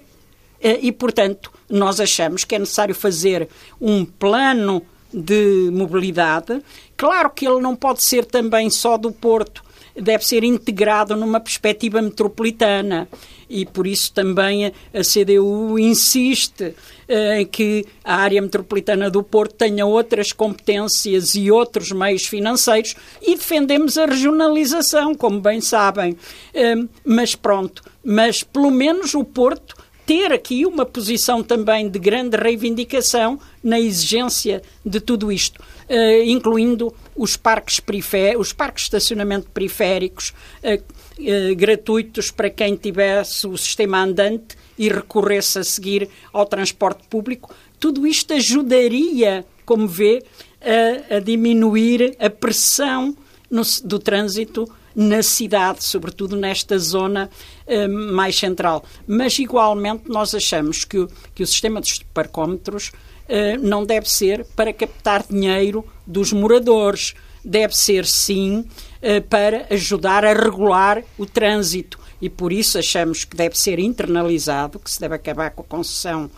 Eh, 0.63 0.79
e, 0.83 0.93
portanto, 0.93 1.51
nós 1.69 2.01
achamos 2.01 2.45
que 2.45 2.55
é 2.55 2.59
necessário 2.59 2.95
fazer 2.95 3.49
um 3.81 4.05
plano 4.05 4.83
de 5.13 5.71
mobilidade. 5.73 6.63
Claro 6.97 7.31
que 7.31 7.47
ele 7.47 7.61
não 7.61 7.77
pode 7.77 8.03
ser 8.03 8.25
também 8.25 8.71
só 8.71 8.97
do 8.97 9.13
Porto, 9.13 9.63
deve 9.95 10.27
ser 10.27 10.43
integrado 10.43 11.15
numa 11.17 11.39
perspectiva 11.39 12.01
metropolitana 12.01 13.09
e 13.49 13.67
por 13.67 13.87
isso 13.87 14.13
também 14.15 14.67
a 14.67 14.73
CDU 15.03 15.79
insiste 15.79 16.75
em 17.07 17.43
eh, 17.43 17.45
que 17.45 17.85
a 18.03 18.17
área 18.17 18.41
metropolitana 18.41 19.11
do 19.11 19.23
Porto 19.23 19.57
tenha 19.57 19.85
outras 19.85 20.33
competências 20.33 21.35
e 21.35 21.51
outros 21.51 21.93
meios 21.93 22.25
financeiros 22.25 22.95
e 23.21 23.35
defendemos 23.35 23.99
a 23.99 24.07
regionalização, 24.07 25.15
como 25.15 25.39
bem 25.39 25.61
sabem. 25.61 26.17
Eh, 26.55 26.77
mas 27.05 27.35
pronto, 27.35 27.83
mas 28.03 28.43
pelo 28.43 28.71
menos 28.71 29.13
o 29.13 29.23
Porto 29.23 29.77
ter 30.07 30.33
aqui 30.33 30.67
uma 30.67 30.85
posição 30.85 31.43
também 31.43 31.89
de 31.89 31.99
grande 31.99 32.37
reivindicação 32.37 33.39
na 33.63 33.79
exigência 33.79 34.63
de 34.85 35.01
tudo 35.01 35.31
isto, 35.31 35.61
uh, 35.61 36.23
incluindo 36.25 36.93
os 37.15 37.37
parques 37.37 37.79
periféricos, 37.79 38.49
os 38.49 38.53
parques 38.53 38.83
de 38.83 38.87
estacionamento 38.89 39.51
periféricos 39.51 40.33
uh, 40.63 40.83
uh, 41.21 41.57
gratuitos 41.57 42.31
para 42.31 42.51
quem 42.51 42.77
tivesse 42.77 43.47
o 43.47 43.57
sistema 43.57 44.03
andante 44.03 44.57
e 44.77 44.89
recorresse 44.89 45.59
a 45.59 45.65
seguir 45.65 46.09
ao 46.33 46.47
transporte 46.47 47.07
público. 47.09 47.55
Tudo 47.79 48.07
isto 48.07 48.35
ajudaria, 48.35 49.45
como 49.65 49.87
vê, 49.87 50.23
a, 50.61 51.17
a 51.17 51.21
diminuir 51.21 52.17
a 52.19 52.31
pressão 52.31 53.17
no, 53.51 53.63
do 53.85 53.99
trânsito 53.99 54.69
na 54.95 55.23
cidade, 55.23 55.85
sobretudo 55.85 56.37
nesta 56.37 56.79
zona 56.79 57.31
eh, 57.67 57.89
mais 57.89 58.37
central. 58.37 58.85
Mas, 59.07 59.39
igualmente, 59.39 60.05
nós 60.09 60.35
achamos 60.35 60.85
que, 60.85 61.07
que 61.35 61.43
o 61.43 61.47
sistema 61.47 61.81
dos 61.81 61.99
parcómetros 62.15 62.93
eh, 63.29 63.57
não 63.57 63.85
deve 63.85 64.11
ser 64.11 64.45
para 64.57 64.73
captar 64.73 65.25
dinheiro 65.29 65.85
dos 66.07 66.33
moradores. 66.33 67.15
Deve 67.45 67.77
ser, 67.77 68.07
sim, 68.07 68.65
eh, 69.01 69.21
para 69.21 69.67
ajudar 69.71 70.25
a 70.25 70.33
regular 70.33 71.03
o 71.19 71.27
trânsito. 71.27 71.99
E 72.21 72.29
por 72.29 72.53
isso 72.53 72.79
achamos 72.79 73.25
que 73.25 73.37
deve 73.37 73.59
ser 73.59 73.79
internalizado, 73.79 74.79
que 74.79 74.91
se 74.91 75.01
deve 75.01 75.17
acabar 75.17 75.51
com 75.51 75.63
a 75.63 75.65
concessão 75.65 76.31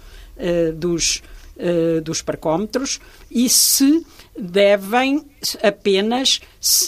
dos, 0.74 1.22
dos 2.02 2.22
parcómetros 2.22 2.98
e 3.30 3.48
se 3.50 4.04
devem 4.38 5.24
apenas 5.62 6.40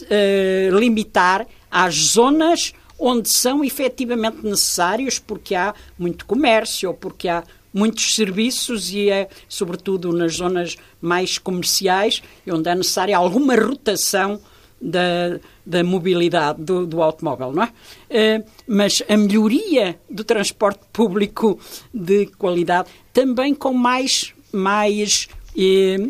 uh, 0.02 0.78
limitar 0.78 1.46
às 1.70 1.94
zonas 1.94 2.72
onde 2.98 3.28
são 3.28 3.62
efetivamente 3.62 4.38
necessários, 4.42 5.18
porque 5.18 5.54
há 5.54 5.74
muito 5.98 6.24
comércio 6.24 6.88
ou 6.88 6.94
porque 6.94 7.28
há 7.28 7.44
muitos 7.72 8.14
serviços 8.14 8.90
e 8.90 9.10
é 9.10 9.28
sobretudo 9.48 10.10
nas 10.12 10.36
zonas 10.36 10.76
mais 11.00 11.36
comerciais 11.36 12.22
onde 12.48 12.70
é 12.70 12.74
necessária 12.74 13.16
alguma 13.16 13.54
rotação 13.54 14.40
da, 14.80 15.38
da 15.64 15.84
mobilidade 15.84 16.62
do, 16.62 16.86
do, 16.86 17.02
automóvel, 17.02 17.52
não 17.52 17.62
é? 17.62 17.66
Uh, 17.66 18.44
mas 18.66 19.02
a 19.08 19.16
melhoria 19.16 19.98
do 20.08 20.22
transporte 20.22 20.80
público 20.92 21.58
de 21.92 22.26
qualidade 22.26 22.88
também 23.12 23.54
com 23.54 23.72
mais 23.72 24.34
mais 24.52 25.28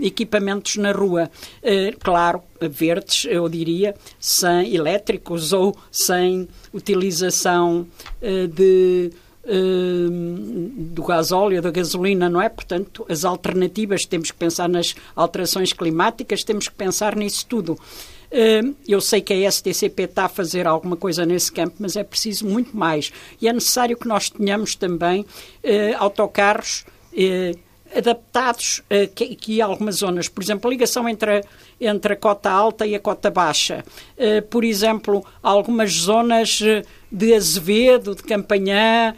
equipamentos 0.02 0.76
na 0.76 0.92
rua. 0.92 1.30
Eh, 1.62 1.94
claro, 2.00 2.42
verdes, 2.60 3.26
eu 3.28 3.48
diria, 3.48 3.94
sem 4.18 4.74
elétricos 4.74 5.52
ou 5.52 5.76
sem 5.90 6.48
utilização 6.72 7.86
eh, 8.20 8.46
de 8.48 9.12
eh, 9.44 10.08
do 10.10 11.04
gasóleo, 11.04 11.62
da 11.62 11.70
gasolina, 11.70 12.28
não 12.28 12.42
é? 12.42 12.48
Portanto, 12.48 13.06
as 13.08 13.24
alternativas, 13.24 14.04
temos 14.04 14.32
que 14.32 14.36
pensar 14.36 14.68
nas 14.68 14.96
alterações 15.14 15.72
climáticas, 15.72 16.42
temos 16.42 16.68
que 16.68 16.74
pensar 16.74 17.14
nisso 17.14 17.46
tudo. 17.46 17.78
Eu 18.86 19.00
sei 19.00 19.22
que 19.22 19.32
a 19.32 19.50
STCP 19.50 20.02
está 20.02 20.24
a 20.24 20.28
fazer 20.28 20.66
alguma 20.66 20.96
coisa 20.96 21.24
nesse 21.24 21.50
campo, 21.50 21.76
mas 21.78 21.96
é 21.96 22.02
preciso 22.02 22.44
muito 22.44 22.76
mais. 22.76 23.10
E 23.40 23.48
é 23.48 23.52
necessário 23.52 23.96
que 23.96 24.06
nós 24.06 24.28
tenhamos 24.28 24.74
também 24.74 25.24
autocarros 25.96 26.84
adaptados 27.96 28.82
aqui, 28.90 29.32
aqui 29.32 29.62
a 29.62 29.66
algumas 29.66 29.96
zonas. 29.96 30.28
Por 30.28 30.42
exemplo, 30.42 30.68
a 30.68 30.70
ligação 30.70 31.08
entre 31.08 31.38
a, 31.38 31.42
entre 31.80 32.12
a 32.12 32.16
cota 32.16 32.50
alta 32.50 32.86
e 32.86 32.94
a 32.94 33.00
cota 33.00 33.30
baixa. 33.30 33.84
Uh, 34.16 34.42
por 34.42 34.64
exemplo, 34.64 35.24
algumas 35.42 35.92
zonas 35.92 36.60
eh, 36.62 36.82
de 37.10 37.34
Azevedo, 37.34 38.14
de 38.14 38.22
Campanhã, 38.22 39.14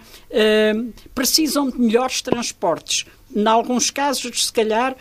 precisam 1.14 1.70
de 1.70 1.80
melhores 1.80 2.20
transportes. 2.20 3.06
Em 3.34 3.46
alguns 3.46 3.90
casos, 3.90 4.46
se 4.46 4.52
calhar, 4.52 4.94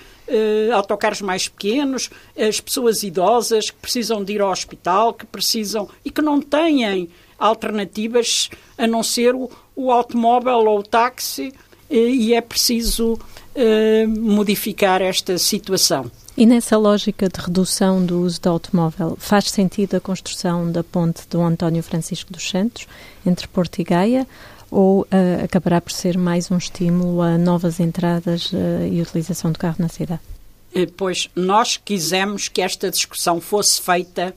autocarros 0.73 1.21
mais 1.21 1.47
pequenos, 1.47 2.09
as 2.37 2.59
pessoas 2.59 3.03
idosas 3.03 3.69
que 3.69 3.77
precisam 3.77 4.23
de 4.23 4.33
ir 4.33 4.41
ao 4.41 4.49
hospital, 4.49 5.13
que 5.13 5.25
precisam 5.25 5.89
e 6.03 6.09
que 6.09 6.21
não 6.21 6.41
têm 6.41 7.09
alternativas 7.37 8.49
a 8.77 8.87
não 8.87 9.03
ser 9.03 9.35
o, 9.35 9.49
o 9.75 9.91
automóvel 9.91 10.65
ou 10.65 10.79
o 10.79 10.83
táxi, 10.83 11.53
e 11.89 12.33
é 12.33 12.41
preciso 12.41 13.17
eh, 13.55 14.05
modificar 14.05 15.01
esta 15.01 15.37
situação. 15.37 16.11
E 16.37 16.45
nessa 16.45 16.77
lógica 16.77 17.27
de 17.27 17.39
redução 17.39 18.05
do 18.05 18.21
uso 18.21 18.39
do 18.39 18.49
automóvel, 18.49 19.17
faz 19.19 19.45
sentido 19.45 19.95
a 19.95 19.99
construção 19.99 20.71
da 20.71 20.83
ponte 20.83 21.27
do 21.27 21.41
António 21.41 21.81
Francisco 21.81 22.31
dos 22.31 22.47
Santos 22.47 22.85
entre 23.25 23.47
Porto 23.47 23.79
e 23.79 23.83
Gaia 23.83 24.27
ou 24.69 25.01
uh, 25.01 25.43
acabará 25.43 25.81
por 25.81 25.91
ser 25.91 26.17
mais 26.17 26.51
um 26.51 26.57
estímulo 26.57 27.21
a 27.21 27.37
novas 27.37 27.79
entradas 27.79 28.51
uh, 28.51 28.85
e 28.91 29.01
utilização 29.01 29.51
do 29.51 29.57
carro 29.57 29.77
na 29.79 29.89
cidade? 29.89 30.21
Pois 30.95 31.27
nós 31.35 31.77
quisemos 31.77 32.47
que 32.47 32.61
esta 32.61 32.91
discussão 32.91 33.41
fosse 33.41 33.81
feita 33.81 34.35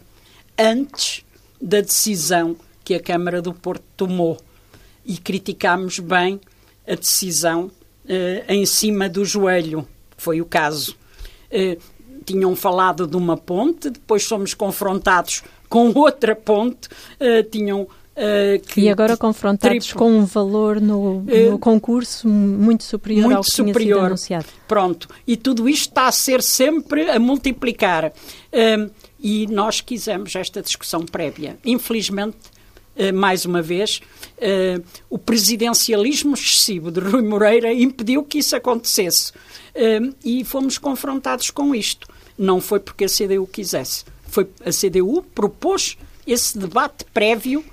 antes 0.57 1.23
da 1.61 1.83
decisão 1.83 2.57
que 2.83 2.95
a 2.95 3.01
Câmara 3.01 3.43
do 3.43 3.53
Porto 3.53 3.85
tomou 3.95 4.39
e 5.05 5.19
criticámos 5.19 5.99
bem 5.99 6.41
a 6.91 6.95
decisão 6.95 7.65
uh, 7.65 7.71
em 8.49 8.67
cima 8.67 9.09
do 9.09 9.25
joelho, 9.25 9.87
foi 10.17 10.41
o 10.41 10.45
caso. 10.45 10.97
Uh, 11.51 11.81
tinham 12.25 12.55
falado 12.55 13.07
de 13.07 13.17
uma 13.17 13.37
ponte, 13.37 13.91
depois 13.91 14.25
somos 14.25 14.55
confrontados 14.55 15.43
com 15.69 15.93
outra 15.95 16.35
ponte, 16.35 16.89
uh, 16.89 17.43
tinham 17.51 17.87
que, 18.67 18.83
e 18.83 18.89
agora 18.91 19.17
confrontados 19.17 19.87
triplo, 19.87 19.99
com 19.99 20.19
um 20.19 20.27
valor 20.27 20.79
no, 20.79 21.23
no 21.23 21.59
concurso 21.59 22.29
muito 22.29 22.85
superior 22.85 23.25
muito 23.25 23.37
ao 23.39 23.43
que 23.43 23.51
superior. 23.51 23.79
tinha 23.79 23.95
sido 23.95 24.07
anunciado. 24.07 24.47
Pronto. 24.69 25.09
E 25.27 25.39
tudo 25.39 25.67
isto 25.67 25.89
está 25.89 26.07
a 26.07 26.13
ser 26.13 26.43
sempre 26.43 27.09
a 27.09 27.19
multiplicar. 27.19 28.13
E 29.19 29.47
nós 29.47 29.81
quisemos 29.81 30.35
esta 30.35 30.61
discussão 30.61 31.07
prévia. 31.07 31.59
Infelizmente, 31.65 32.37
eh, 32.45 32.60
mais 33.13 33.47
uma 33.47 33.63
vez, 33.63 34.01
uh, 34.37 34.85
o 35.09 35.19
presidencialismo 35.19 36.35
excessivo 36.35 36.91
de 36.91 37.01
Rui 37.01 37.23
Moreira 37.23 37.73
impediu 37.73 38.23
que 38.23 38.39
isso 38.39 38.55
acontecesse. 38.55 39.33
Uh, 39.75 40.15
e 40.25 40.45
fomos 40.45 40.77
confrontados 40.77 41.51
com 41.51 41.75
isto. 41.75 42.07
Não 42.37 42.61
foi 42.61 42.79
porque 42.79 43.05
a 43.05 43.09
CDU 43.09 43.47
quisesse. 43.47 44.05
Foi 44.29 44.47
a 44.65 44.71
CDU 44.71 45.23
propôs 45.35 45.97
esse 46.27 46.57
debate 46.57 47.05
prévio, 47.13 47.65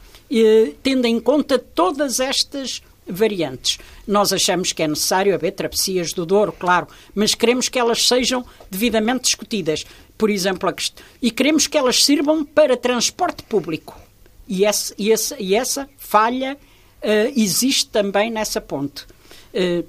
tendo 0.82 1.06
em 1.06 1.20
conta 1.20 1.60
todas 1.60 2.20
estas 2.20 2.82
variantes. 3.08 3.78
Nós 4.08 4.34
achamos 4.34 4.74
que 4.74 4.82
é 4.82 4.88
necessário 4.88 5.34
haver 5.34 5.52
travessias 5.52 6.12
do 6.12 6.26
Douro, 6.26 6.52
claro, 6.52 6.88
mas 7.14 7.36
queremos 7.36 7.70
que 7.70 7.78
elas 7.78 8.08
sejam 8.08 8.44
devidamente 8.70 9.24
discutidas. 9.24 9.86
Por 10.18 10.30
exemplo, 10.30 10.74
e 11.22 11.30
queremos 11.30 11.68
que 11.68 11.78
elas 11.78 12.04
sirvam 12.04 12.44
para 12.44 12.76
transporte 12.76 13.44
público 13.44 14.07
e, 14.48 14.66
esse, 14.66 14.94
e, 14.98 15.12
esse, 15.12 15.36
e 15.40 15.56
essa 15.56 15.90
falha 15.98 16.58
uh, 17.02 17.34
existe 17.36 17.88
também 17.88 18.32
nessa 18.32 18.62
ponte. 18.62 19.06
Uh, 19.54 19.86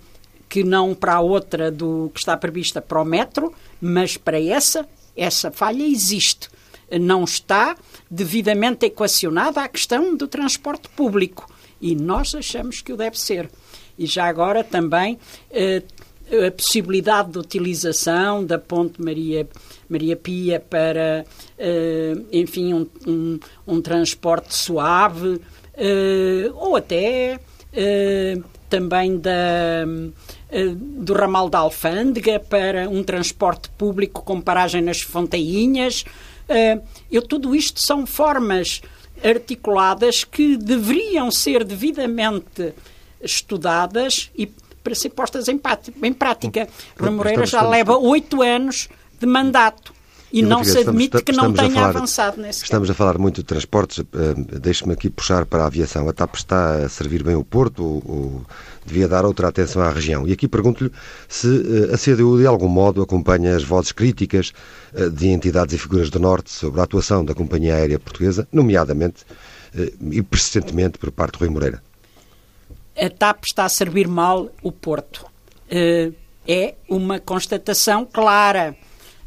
que 0.49 0.65
não 0.65 0.95
para 0.95 1.15
a 1.15 1.21
outra 1.21 1.71
do 1.71 2.11
que 2.15 2.21
está 2.21 2.37
prevista 2.37 2.81
para 2.81 3.03
o 3.03 3.05
metro, 3.05 3.53
mas 3.81 4.17
para 4.17 4.41
essa, 4.41 4.89
essa 5.17 5.51
falha 5.51 5.83
existe. 5.83 6.49
Não 6.91 7.25
está 7.25 7.77
devidamente 8.11 8.87
equacionada 8.87 9.61
a 9.61 9.69
questão 9.69 10.17
do 10.17 10.27
transporte 10.27 10.89
público 10.89 11.47
e 11.81 11.95
nós 11.95 12.35
achamos 12.35 12.81
que 12.81 12.93
o 12.93 12.97
deve 12.97 13.21
ser. 13.21 13.51
E 13.99 14.07
já 14.07 14.27
agora 14.27 14.65
também 14.65 15.19
eh, 15.51 15.83
a 16.47 16.51
possibilidade 16.51 17.33
de 17.33 17.39
utilização 17.39 18.45
da 18.45 18.59
Ponte 18.59 19.03
Maria, 19.03 19.47
Maria 19.89 20.17
Pia 20.17 20.61
para, 20.61 21.25
eh, 21.59 22.17
enfim, 22.33 22.75
um, 22.75 22.87
um, 23.07 23.41
um, 23.67 23.81
transporte 23.81 24.55
suave 24.55 25.41
eh, 25.75 26.51
ou 26.55 26.77
até 26.77 27.39
eh, 27.73 28.39
também 28.69 29.19
da, 29.19 29.87
do 30.67 31.15
ramal 31.15 31.49
da 31.49 31.59
Alfândega 31.61 32.39
para 32.39 32.89
um 32.89 33.03
transporte 33.03 33.71
público 33.71 34.23
com 34.23 34.41
paragem 34.43 34.83
nas 34.83 35.01
Fontainhas. 35.01 36.05
Eu, 37.11 37.23
tudo 37.23 37.57
isto 37.57 37.81
são 37.81 38.07
formas 38.07 38.83
articuladas 39.25 40.23
que 40.23 40.59
deveriam 40.59 41.31
ser 41.31 41.65
devidamente 41.65 42.75
estudadas 43.23 44.31
e 44.37 44.47
para 44.89 44.95
ser 44.95 45.11
postas 45.11 45.49
em, 45.49 45.59
prática. 45.59 46.69
Rui 46.99 47.11
Moreira 47.11 47.45
já 47.45 47.63
leva 47.63 47.97
oito 47.99 48.43
anos 48.43 48.89
de 49.19 49.27
mandato. 49.27 49.99
E 50.31 50.43
não 50.43 50.63
se 50.63 50.79
admite 50.79 51.23
que 51.23 51.33
não 51.33 51.51
tenha 51.51 51.71
falar, 51.71 51.89
avançado 51.89 52.39
nesse 52.39 52.63
Estamos 52.63 52.91
a 52.91 52.95
falar 52.95 53.17
muito 53.17 53.37
de 53.37 53.45
transportes. 53.45 53.99
Uh, 53.99 54.05
Deixe-me 54.61 54.93
aqui 54.93 55.09
puxar 55.09 55.47
para 55.47 55.63
a 55.63 55.67
aviação. 55.67 56.07
A 56.07 56.13
TAP 56.13 56.35
está 56.35 56.85
a 56.85 56.89
servir 56.89 57.23
bem 57.23 57.35
o 57.35 57.43
Porto 57.43 57.83
ou, 57.83 58.03
ou 58.05 58.47
devia 58.85 59.09
dar 59.09 59.25
outra 59.25 59.49
atenção 59.49 59.81
à 59.81 59.91
região? 59.91 60.29
E 60.29 60.33
aqui 60.33 60.47
pergunto-lhe 60.47 60.93
se 61.27 61.47
uh, 61.47 61.95
a 61.95 61.97
CDU 61.97 62.39
de 62.39 62.47
algum 62.47 62.69
modo 62.69 63.01
acompanha 63.01 63.57
as 63.57 63.65
vozes 63.65 63.91
críticas 63.91 64.53
uh, 64.93 65.09
de 65.09 65.29
entidades 65.29 65.75
e 65.75 65.79
figuras 65.79 66.11
do 66.11 66.19
Norte 66.19 66.51
sobre 66.51 66.81
a 66.81 66.85
atuação 66.85 67.25
da 67.25 67.35
companhia 67.35 67.77
aérea 67.77 67.99
portuguesa, 67.99 68.47
nomeadamente 68.53 69.25
e 70.11 70.23
persistentemente 70.23 70.99
por 70.99 71.11
parte 71.11 71.35
de 71.35 71.41
Rui 71.41 71.51
Moreira 71.51 71.83
a 72.99 73.09
TAP 73.09 73.45
está 73.45 73.65
a 73.65 73.69
servir 73.69 74.09
mal 74.09 74.51
o 74.63 74.73
Porto. 74.73 75.25
É 75.71 76.75
uma 76.89 77.21
constatação 77.21 78.05
clara. 78.05 78.77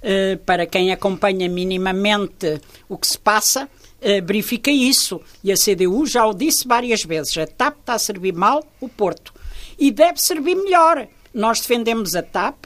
Uh, 0.04 0.38
para 0.46 0.66
quem 0.66 0.92
acompanha 0.92 1.48
minimamente 1.48 2.60
o 2.90 2.98
que 2.98 3.06
se 3.06 3.20
passa, 3.20 3.66
uh, 3.66 4.26
verifica 4.26 4.72
isso. 4.72 5.22
E 5.44 5.52
a 5.52 5.56
CDU 5.56 6.06
já 6.08 6.26
o 6.26 6.34
disse 6.34 6.68
várias 6.68 7.04
vezes: 7.04 7.38
a 7.38 7.46
TAP 7.46 7.80
está 7.80 7.94
a 7.94 8.00
servir 8.00 8.34
mal 8.34 8.66
o 8.80 8.90
Porto. 8.90 9.34
E 9.78 9.92
deve 9.92 10.20
servir 10.22 10.56
melhor. 10.56 11.08
Nós 11.34 11.62
defendemos 11.62 12.16
a 12.16 12.22
TAP 12.22 12.66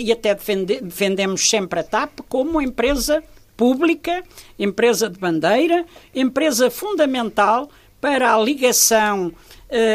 e 0.00 0.12
até 0.12 0.34
defende, 0.34 0.80
defendemos 0.80 1.48
sempre 1.48 1.80
a 1.80 1.82
TAP 1.82 2.20
como 2.28 2.60
empresa 2.60 3.22
pública, 3.56 4.22
empresa 4.58 5.08
de 5.08 5.18
bandeira, 5.18 5.84
empresa 6.14 6.70
fundamental 6.70 7.68
para 8.00 8.34
a 8.34 8.38
ligação 8.38 9.32
eh, 9.32 9.34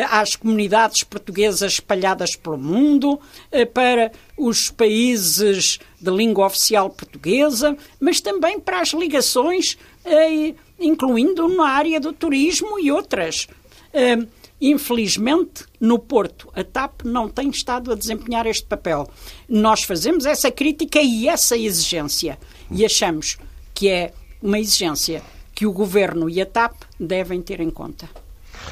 às 0.09 0.35
comunidades 0.35 1.03
portuguesas 1.03 1.73
espalhadas 1.73 2.35
pelo 2.35 2.57
mundo, 2.57 3.19
eh, 3.51 3.65
para 3.65 4.11
os 4.37 4.69
países 4.69 5.79
de 5.99 6.11
língua 6.11 6.47
oficial 6.47 6.89
portuguesa, 6.89 7.77
mas 7.99 8.19
também 8.19 8.59
para 8.59 8.81
as 8.81 8.89
ligações, 8.89 9.77
eh, 10.03 10.53
incluindo 10.79 11.47
na 11.47 11.69
área 11.69 11.99
do 11.99 12.11
turismo 12.11 12.79
e 12.79 12.91
outras. 12.91 13.47
Infelizmente, 14.61 15.63
no 15.79 15.97
Porto, 15.97 16.51
a 16.53 16.63
TAP 16.63 17.03
não 17.05 17.29
tem 17.29 17.49
estado 17.49 17.93
a 17.93 17.95
desempenhar 17.95 18.45
este 18.45 18.65
papel. 18.65 19.09
Nós 19.47 19.83
fazemos 19.83 20.25
essa 20.25 20.51
crítica 20.51 21.01
e 21.01 21.29
essa 21.29 21.57
exigência 21.57 22.37
e 22.69 22.85
achamos 22.85 23.37
que 23.73 23.87
é 23.87 24.13
uma 24.41 24.59
exigência 24.59 25.23
que 25.55 25.65
o 25.65 25.71
Governo 25.71 26.29
e 26.29 26.41
a 26.41 26.45
TAP 26.45 26.73
devem 26.99 27.41
ter 27.41 27.61
em 27.61 27.69
conta 27.69 28.09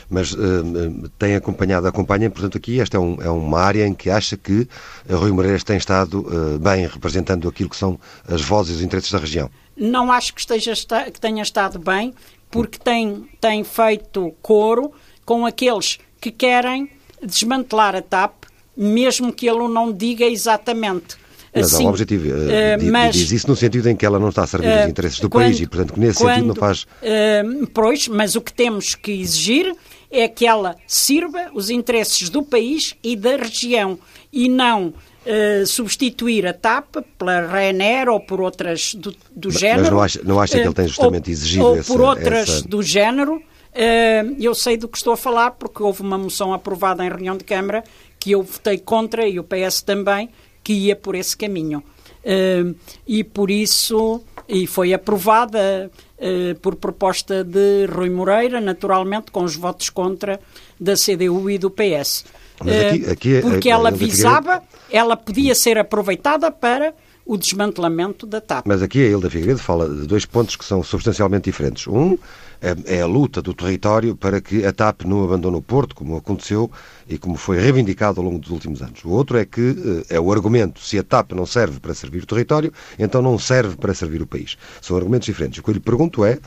mas 0.09 0.33
uh, 0.33 1.09
tem 1.17 1.35
acompanhado, 1.35 1.87
acompanha, 1.87 2.29
portanto, 2.29 2.57
aqui 2.57 2.79
esta 2.79 2.97
é, 2.97 2.99
um, 2.99 3.17
é, 3.21 3.29
uma 3.29 3.59
área 3.59 3.85
em 3.85 3.93
que 3.93 4.09
acha 4.09 4.37
que 4.37 4.67
Rui 5.09 5.31
Moreiras 5.31 5.63
tem 5.63 5.77
estado 5.77 6.21
uh, 6.21 6.59
bem 6.59 6.87
representando 6.87 7.47
aquilo 7.47 7.69
que 7.69 7.75
são 7.75 7.99
as 8.27 8.41
vozes 8.41 8.73
e 8.73 8.75
os 8.77 8.81
interesses 8.81 9.11
da 9.11 9.17
região. 9.17 9.49
Não 9.75 10.11
acho 10.11 10.33
que, 10.33 10.39
esteja, 10.41 10.73
que 11.11 11.21
tenha 11.21 11.43
estado 11.43 11.77
bem, 11.77 12.13
porque 12.49 12.79
tem, 12.79 13.29
tem 13.39 13.63
feito 13.63 14.33
coro 14.41 14.91
com 15.25 15.45
aqueles 15.45 15.99
que 16.19 16.31
querem 16.31 16.89
desmantelar 17.21 17.95
a 17.95 18.01
TAP, 18.01 18.45
mesmo 18.75 19.33
que 19.33 19.47
ele 19.47 19.67
não 19.67 19.91
diga 19.91 20.25
exatamente. 20.25 21.17
Mas 21.57 21.73
assim, 21.73 21.83
há 21.83 21.87
um 21.87 21.89
objetivo. 21.89 22.27
Uh, 22.29 22.91
mas, 22.91 23.15
diz 23.15 23.31
isso 23.31 23.47
no 23.47 23.55
sentido 23.55 23.89
em 23.89 23.95
que 23.95 24.05
ela 24.05 24.19
não 24.19 24.29
está 24.29 24.43
a 24.43 24.47
servir 24.47 24.67
uh, 24.67 24.83
os 24.83 24.89
interesses 24.89 25.19
do 25.19 25.29
quando, 25.29 25.45
país 25.45 25.59
e, 25.59 25.67
portanto, 25.67 25.93
que 25.93 25.99
nesse 25.99 26.19
quando, 26.19 26.35
sentido 26.35 26.47
não 26.47 26.55
faz. 26.55 26.83
Uh, 26.83 27.67
pois, 27.73 28.07
mas 28.07 28.35
o 28.35 28.41
que 28.41 28.53
temos 28.53 28.95
que 28.95 29.11
exigir 29.11 29.75
é 30.09 30.27
que 30.27 30.45
ela 30.45 30.75
sirva 30.87 31.51
os 31.53 31.69
interesses 31.69 32.29
do 32.29 32.41
país 32.41 32.95
e 33.03 33.15
da 33.15 33.35
região 33.35 33.99
e 34.31 34.47
não 34.47 34.87
uh, 35.27 35.65
substituir 35.65 36.45
a 36.47 36.53
TAP 36.53 36.97
pela 37.17 37.45
Ryanair 37.45 38.09
ou 38.09 38.19
por 38.19 38.39
outras 38.39 38.93
do, 38.93 39.11
do 39.35 39.49
mas, 39.49 39.59
género. 39.59 39.81
Mas 39.81 39.91
não 39.91 40.01
acha, 40.01 40.21
não 40.23 40.39
acha 40.39 40.59
que 40.59 40.65
ele 40.65 40.73
tem 40.73 40.87
justamente 40.87 41.27
ou, 41.27 41.33
exigido 41.33 41.65
Ou 41.65 41.77
essa, 41.77 41.93
por 41.93 42.01
outras 42.01 42.49
essa... 42.49 42.67
do 42.67 42.81
género. 42.81 43.35
Uh, 43.35 44.35
eu 44.39 44.55
sei 44.55 44.75
do 44.75 44.87
que 44.87 44.97
estou 44.97 45.13
a 45.13 45.17
falar 45.17 45.51
porque 45.51 45.83
houve 45.83 46.01
uma 46.01 46.17
moção 46.17 46.51
aprovada 46.51 47.05
em 47.05 47.09
reunião 47.09 47.37
de 47.37 47.43
Câmara 47.43 47.83
que 48.19 48.31
eu 48.31 48.41
votei 48.41 48.79
contra 48.79 49.27
e 49.27 49.39
o 49.39 49.43
PS 49.43 49.81
também, 49.81 50.29
que 50.67 50.73
ia 50.73 50.97
por 50.97 51.15
esse 51.15 51.37
caminho. 51.37 51.81
Uh, 52.25 52.75
e 53.07 53.23
por 53.23 53.49
isso, 53.49 54.21
e 54.49 54.67
foi 54.67 54.93
aprovada 54.93 55.89
eh, 56.19 56.55
por 56.61 56.75
proposta 56.75 57.41
de 57.41 57.85
Rui 57.85 58.09
Moreira, 58.09 58.59
naturalmente 58.59 59.31
com 59.31 59.43
os 59.45 59.55
votos 59.55 59.89
contra 59.89 60.39
da 60.77 60.95
CDU 60.95 61.49
e 61.49 61.57
do 61.57 61.69
PS. 61.69 62.25
Aqui, 62.59 62.69
eh, 63.05 63.11
aqui, 63.11 63.35
é- 63.35 63.41
porque 63.41 63.69
ela 63.69 63.91
visava, 63.91 64.61
ela 64.91 65.15
podia 65.15 65.55
ser 65.55 65.77
aproveitada 65.77 66.51
para 66.51 66.93
o 67.25 67.37
desmantelamento 67.37 68.25
da 68.25 68.41
TAP. 68.41 68.65
Mas 68.67 68.81
aqui 68.81 69.05
a 69.05 69.07
Hilda 69.07 69.29
Figueiredo 69.29 69.59
fala 69.59 69.87
de 69.87 70.05
dois 70.05 70.25
pontos 70.25 70.57
que 70.57 70.65
são 70.65 70.83
substancialmente 70.83 71.45
diferentes. 71.45 71.87
Um 71.87 72.17
é, 72.61 72.97
é 72.97 73.01
a 73.01 73.05
luta 73.05 73.41
do 73.41 73.53
território 73.53 74.15
para 74.15 74.41
que 74.41 74.65
a 74.65 74.71
TAP 74.71 75.03
não 75.05 75.23
abandone 75.23 75.57
o 75.57 75.61
Porto, 75.61 75.95
como 75.95 76.17
aconteceu 76.17 76.69
e 77.07 77.17
como 77.17 77.35
foi 77.35 77.59
reivindicado 77.59 78.19
ao 78.19 78.25
longo 78.25 78.39
dos 78.39 78.49
últimos 78.49 78.81
anos. 78.81 79.03
O 79.03 79.09
outro 79.09 79.37
é 79.37 79.45
que 79.45 80.03
eh, 80.09 80.15
é 80.15 80.19
o 80.19 80.31
argumento, 80.31 80.79
se 80.79 80.97
a 80.97 81.03
TAP 81.03 81.33
não 81.33 81.45
serve 81.45 81.79
para 81.79 81.93
servir 81.93 82.23
o 82.23 82.25
território, 82.25 82.71
então 82.97 83.21
não 83.21 83.37
serve 83.37 83.75
para 83.75 83.93
servir 83.93 84.21
o 84.21 84.27
país. 84.27 84.57
São 84.81 84.97
argumentos 84.97 85.25
diferentes. 85.25 85.59
O 85.59 85.63
que 85.63 85.69
eu 85.69 85.73
lhe 85.73 85.79
pergunto 85.79 86.25
é, 86.25 86.39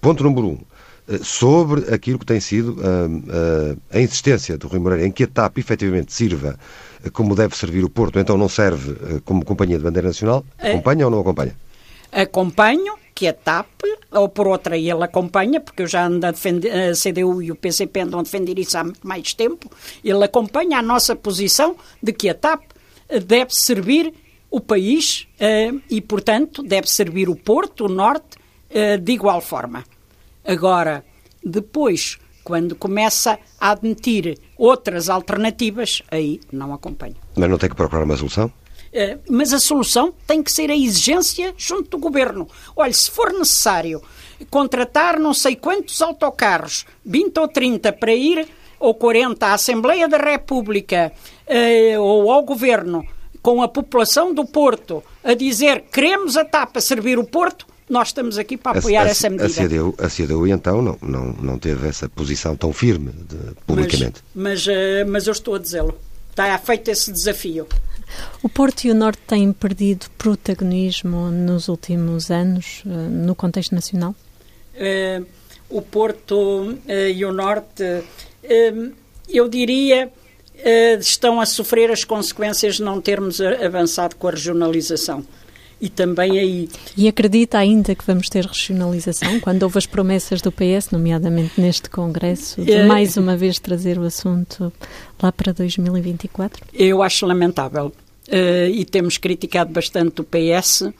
ponto 0.00 0.22
número 0.22 0.48
um, 0.48 0.58
eh, 1.08 1.18
sobre 1.22 1.92
aquilo 1.92 2.18
que 2.18 2.26
tem 2.26 2.40
sido 2.40 2.76
a, 2.80 3.94
a, 3.94 3.98
a 3.98 4.00
insistência 4.00 4.56
do 4.56 4.68
Rui 4.68 4.78
Moreira 4.78 5.06
em 5.06 5.10
que 5.10 5.24
a 5.24 5.26
TAP 5.28 5.58
efetivamente 5.58 6.12
sirva 6.12 6.58
como 7.12 7.34
deve 7.34 7.56
servir 7.56 7.84
o 7.84 7.90
Porto, 7.90 8.18
então 8.18 8.36
não 8.36 8.48
serve 8.48 8.92
eh, 8.92 9.20
como 9.24 9.44
companhia 9.44 9.78
de 9.78 9.84
bandeira 9.84 10.08
nacional? 10.08 10.44
É. 10.58 10.70
Acompanha 10.70 11.02
é, 11.02 11.04
ou 11.04 11.10
não 11.10 11.20
acompanha? 11.20 11.54
Acompanho, 12.16 12.94
que 13.14 13.28
a 13.28 13.32
TAP, 13.34 13.68
ou 14.10 14.26
por 14.28 14.46
outra 14.46 14.76
ele 14.78 15.04
acompanha, 15.04 15.60
porque 15.60 15.82
eu 15.82 15.86
já 15.86 16.06
ando 16.06 16.26
a 16.26 16.30
defender, 16.30 16.70
a 16.70 16.92
CDU 16.94 17.42
e 17.42 17.52
o 17.52 17.54
PCP 17.54 18.00
andam 18.00 18.20
a 18.20 18.22
defender 18.22 18.58
isso 18.58 18.78
há 18.78 18.84
muito 18.84 19.06
mais 19.06 19.34
tempo, 19.34 19.70
ele 20.02 20.24
acompanha 20.24 20.78
a 20.78 20.82
nossa 20.82 21.14
posição 21.14 21.76
de 22.02 22.14
que 22.14 22.30
a 22.30 22.34
TAP 22.34 22.62
eh, 23.10 23.20
deve 23.20 23.54
servir 23.54 24.14
o 24.50 24.60
país 24.60 25.28
uh, 25.40 25.80
e, 25.90 26.00
portanto, 26.00 26.62
deve 26.62 26.88
servir 26.88 27.28
o 27.28 27.36
Porto, 27.36 27.84
o 27.84 27.88
Norte, 27.88 28.38
uh, 28.70 28.98
de 28.98 29.12
igual 29.12 29.42
forma. 29.42 29.84
Agora, 30.42 31.04
depois, 31.44 32.18
quando 32.42 32.76
começa 32.76 33.38
a 33.60 33.72
admitir 33.72 34.38
outras 34.56 35.10
alternativas, 35.10 36.00
aí 36.10 36.40
não 36.50 36.72
acompanho. 36.72 37.16
Mas 37.36 37.50
não 37.50 37.58
tem 37.58 37.68
que 37.68 37.76
procurar 37.76 38.04
uma 38.04 38.16
solução? 38.16 38.50
Uh, 38.96 39.20
mas 39.28 39.52
a 39.52 39.60
solução 39.60 40.14
tem 40.26 40.42
que 40.42 40.50
ser 40.50 40.70
a 40.70 40.76
exigência 40.76 41.52
junto 41.54 41.90
do 41.90 41.98
governo. 41.98 42.48
Olha, 42.74 42.92
se 42.94 43.10
for 43.10 43.30
necessário 43.30 44.00
contratar 44.50 45.18
não 45.18 45.34
sei 45.34 45.54
quantos 45.54 46.00
autocarros, 46.00 46.86
20 47.04 47.38
ou 47.38 47.46
30, 47.46 47.92
para 47.92 48.14
ir, 48.14 48.48
ou 48.80 48.94
40, 48.94 49.46
à 49.46 49.52
Assembleia 49.52 50.08
da 50.08 50.16
República 50.16 51.12
uh, 51.46 52.00
ou 52.00 52.30
ao 52.30 52.42
governo, 52.42 53.04
com 53.42 53.62
a 53.62 53.68
população 53.68 54.32
do 54.32 54.46
Porto, 54.46 55.04
a 55.22 55.34
dizer 55.34 55.84
queremos 55.92 56.36
a 56.36 56.44
TAP 56.44 56.78
a 56.78 56.80
servir 56.80 57.18
o 57.18 57.24
Porto, 57.24 57.66
nós 57.88 58.08
estamos 58.08 58.38
aqui 58.38 58.56
para 58.56 58.78
apoiar 58.78 59.02
a, 59.02 59.06
a, 59.06 59.10
essa 59.10 59.28
medida. 59.30 59.46
A 59.46 59.68
CDU, 59.68 59.94
a 59.98 60.08
CDU 60.08 60.46
então, 60.46 60.82
não, 60.82 60.98
não, 61.02 61.32
não 61.34 61.58
teve 61.58 61.86
essa 61.86 62.08
posição 62.08 62.56
tão 62.56 62.72
firme 62.72 63.12
de, 63.12 63.36
publicamente. 63.66 64.22
Mas, 64.34 64.66
mas, 64.66 64.66
uh, 64.66 65.08
mas 65.08 65.26
eu 65.26 65.32
estou 65.32 65.54
a 65.54 65.58
dizê-lo. 65.58 65.96
Está 66.30 66.58
feito 66.58 66.90
esse 66.90 67.12
desafio. 67.12 67.66
O 68.42 68.48
Porto 68.48 68.84
e 68.84 68.90
o 68.90 68.94
Norte 68.94 69.20
têm 69.26 69.52
perdido 69.52 70.06
protagonismo 70.16 71.30
nos 71.30 71.68
últimos 71.68 72.30
anos 72.30 72.82
uh, 72.84 72.88
no 72.88 73.34
contexto 73.34 73.74
nacional? 73.74 74.14
Uh, 74.74 75.26
o 75.68 75.82
Porto 75.82 76.78
e 76.88 77.24
o 77.24 77.32
Norte, 77.32 77.82
eu 79.28 79.48
diria 79.48 80.12
estão 81.00 81.40
a 81.40 81.46
sofrer 81.46 81.90
as 81.90 82.04
consequências 82.04 82.76
de 82.76 82.82
não 82.82 83.00
termos 83.00 83.40
avançado 83.40 84.14
com 84.14 84.28
a 84.28 84.30
regionalização. 84.30 85.26
E 85.78 85.90
também 85.90 86.38
aí. 86.38 86.68
E 86.96 87.06
acredita 87.06 87.58
ainda 87.58 87.94
que 87.94 88.04
vamos 88.06 88.30
ter 88.30 88.46
regionalização? 88.46 89.38
Quando 89.40 89.62
houve 89.62 89.76
as 89.76 89.84
promessas 89.84 90.40
do 90.40 90.50
PS, 90.50 90.90
nomeadamente 90.90 91.60
neste 91.60 91.90
Congresso, 91.90 92.62
de 92.62 92.72
uh, 92.72 92.86
mais 92.86 93.16
uma 93.18 93.36
vez 93.36 93.58
trazer 93.58 93.98
o 93.98 94.02
assunto 94.02 94.72
lá 95.22 95.30
para 95.30 95.52
2024? 95.52 96.64
Eu 96.72 97.02
acho 97.02 97.26
lamentável. 97.26 97.92
Uh, 98.28 98.70
e 98.72 98.84
temos 98.86 99.18
criticado 99.18 99.70
bastante 99.70 100.22
o 100.22 100.24
PS 100.24 100.80
uh, 100.80 100.92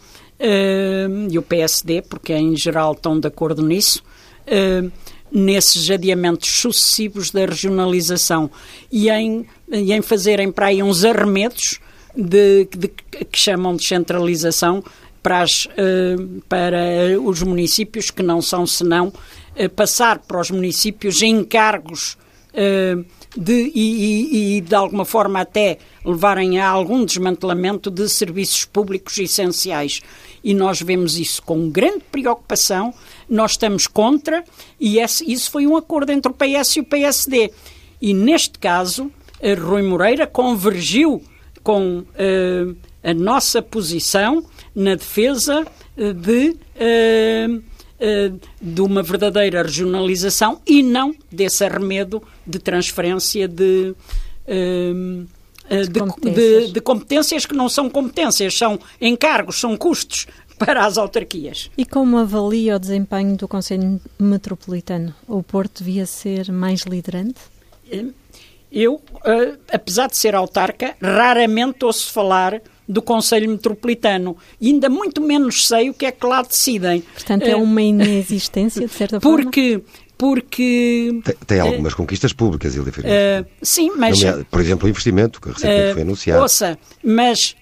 e 1.30 1.38
o 1.38 1.42
PSD, 1.42 2.02
porque 2.02 2.34
em 2.34 2.54
geral 2.54 2.92
estão 2.92 3.18
de 3.18 3.26
acordo 3.26 3.62
nisso 3.62 4.02
nesses 5.32 5.90
adiamentos 5.90 6.48
sucessivos 6.48 7.32
da 7.32 7.44
regionalização 7.44 8.48
e 8.92 9.10
em, 9.10 9.44
e 9.68 9.92
em 9.92 10.00
fazerem 10.00 10.52
para 10.52 10.66
aí 10.66 10.80
uns 10.82 11.04
arremedos 11.04 11.80
de, 12.16 12.68
de, 12.76 12.88
que 12.88 13.38
chamam 13.38 13.76
de 13.76 13.84
centralização 13.84 14.82
para, 15.22 15.42
as, 15.42 15.66
uh, 15.66 16.42
para 16.48 16.78
os 17.20 17.42
municípios, 17.42 18.12
que 18.12 18.22
não 18.22 18.40
são 18.40 18.66
senão 18.66 19.08
uh, 19.08 19.68
passar 19.70 20.20
para 20.20 20.40
os 20.40 20.50
municípios 20.50 21.20
encargos 21.20 22.16
uh, 22.52 23.04
de, 23.36 23.72
e, 23.74 24.56
e, 24.56 24.60
de 24.60 24.74
alguma 24.74 25.04
forma 25.04 25.40
até 25.40 25.78
levarem 26.04 26.58
a 26.58 26.68
algum 26.68 27.04
desmantelamento 27.04 27.90
de 27.90 28.08
serviços 28.08 28.64
públicos 28.64 29.18
essenciais. 29.18 30.00
E 30.44 30.54
nós 30.54 30.80
vemos 30.80 31.18
isso 31.18 31.42
com 31.42 31.68
grande 31.68 32.04
preocupação, 32.10 32.94
nós 33.28 33.52
estamos 33.52 33.88
contra, 33.88 34.44
e 34.78 35.00
esse, 35.00 35.30
isso 35.30 35.50
foi 35.50 35.66
um 35.66 35.76
acordo 35.76 36.12
entre 36.12 36.30
o 36.30 36.34
PS 36.34 36.76
e 36.76 36.80
o 36.80 36.84
PSD. 36.84 37.50
E 38.00 38.14
neste 38.14 38.58
caso, 38.60 39.10
Rui 39.42 39.82
Moreira 39.82 40.24
convergiu 40.26 41.20
com 41.66 41.98
uh, 41.98 42.76
a 43.02 43.12
nossa 43.12 43.60
posição 43.60 44.44
na 44.72 44.94
defesa 44.94 45.66
eh, 45.96 46.12
de, 46.12 46.56
uh, 46.76 48.40
de 48.62 48.80
uma 48.80 49.02
verdadeira 49.02 49.64
regionalização 49.64 50.60
e 50.64 50.80
não 50.80 51.12
desse 51.28 51.64
arremedo 51.64 52.22
de 52.46 52.60
transferência 52.60 53.48
de. 53.48 53.96
De 55.90 55.98
competências. 55.98 56.66
De, 56.66 56.72
de 56.72 56.80
competências 56.80 57.46
que 57.46 57.54
não 57.54 57.68
são 57.68 57.90
competências, 57.90 58.56
são 58.56 58.78
encargos, 59.00 59.58
são 59.58 59.76
custos 59.76 60.28
para 60.56 60.86
as 60.86 60.96
autarquias. 60.96 61.68
E 61.76 61.84
como 61.84 62.16
avalia 62.16 62.76
o 62.76 62.78
desempenho 62.78 63.36
do 63.36 63.48
Conselho 63.48 64.00
Metropolitano? 64.20 65.12
O 65.26 65.42
Porto 65.42 65.82
devia 65.82 66.06
ser 66.06 66.52
mais 66.52 66.82
liderante? 66.82 67.40
Eu, 68.70 68.94
uh, 68.94 69.58
apesar 69.72 70.08
de 70.08 70.16
ser 70.16 70.34
autarca, 70.34 70.96
raramente 71.00 71.84
ouço 71.84 72.12
falar 72.12 72.60
do 72.88 73.02
Conselho 73.02 73.50
Metropolitano 73.50 74.36
e 74.60 74.68
ainda 74.68 74.88
muito 74.88 75.20
menos 75.20 75.66
sei 75.66 75.90
o 75.90 75.94
que 75.94 76.06
é 76.06 76.12
que 76.12 76.26
lá 76.26 76.42
decidem. 76.42 77.00
Portanto, 77.00 77.44
é 77.44 77.56
uma 77.56 77.82
inexistência, 77.82 78.86
de 78.86 78.92
certa 78.92 79.20
forma? 79.20 79.44
Porque 79.44 79.82
porque... 80.18 81.20
Tem, 81.24 81.34
tem 81.46 81.60
algumas 81.60 81.92
uh, 81.92 81.96
conquistas 81.96 82.32
públicas, 82.32 82.74
Ilha 82.74 82.84
uh, 82.84 83.46
Sim, 83.60 83.92
mas... 83.96 84.18
Por 84.50 84.60
exemplo, 84.60 84.86
o 84.86 84.88
investimento, 84.88 85.40
que 85.40 85.48
recentemente 85.48 85.90
uh, 85.90 85.92
foi 85.92 86.02
anunciado. 86.02 86.42
Ouça, 86.42 86.78
mas 87.04 87.54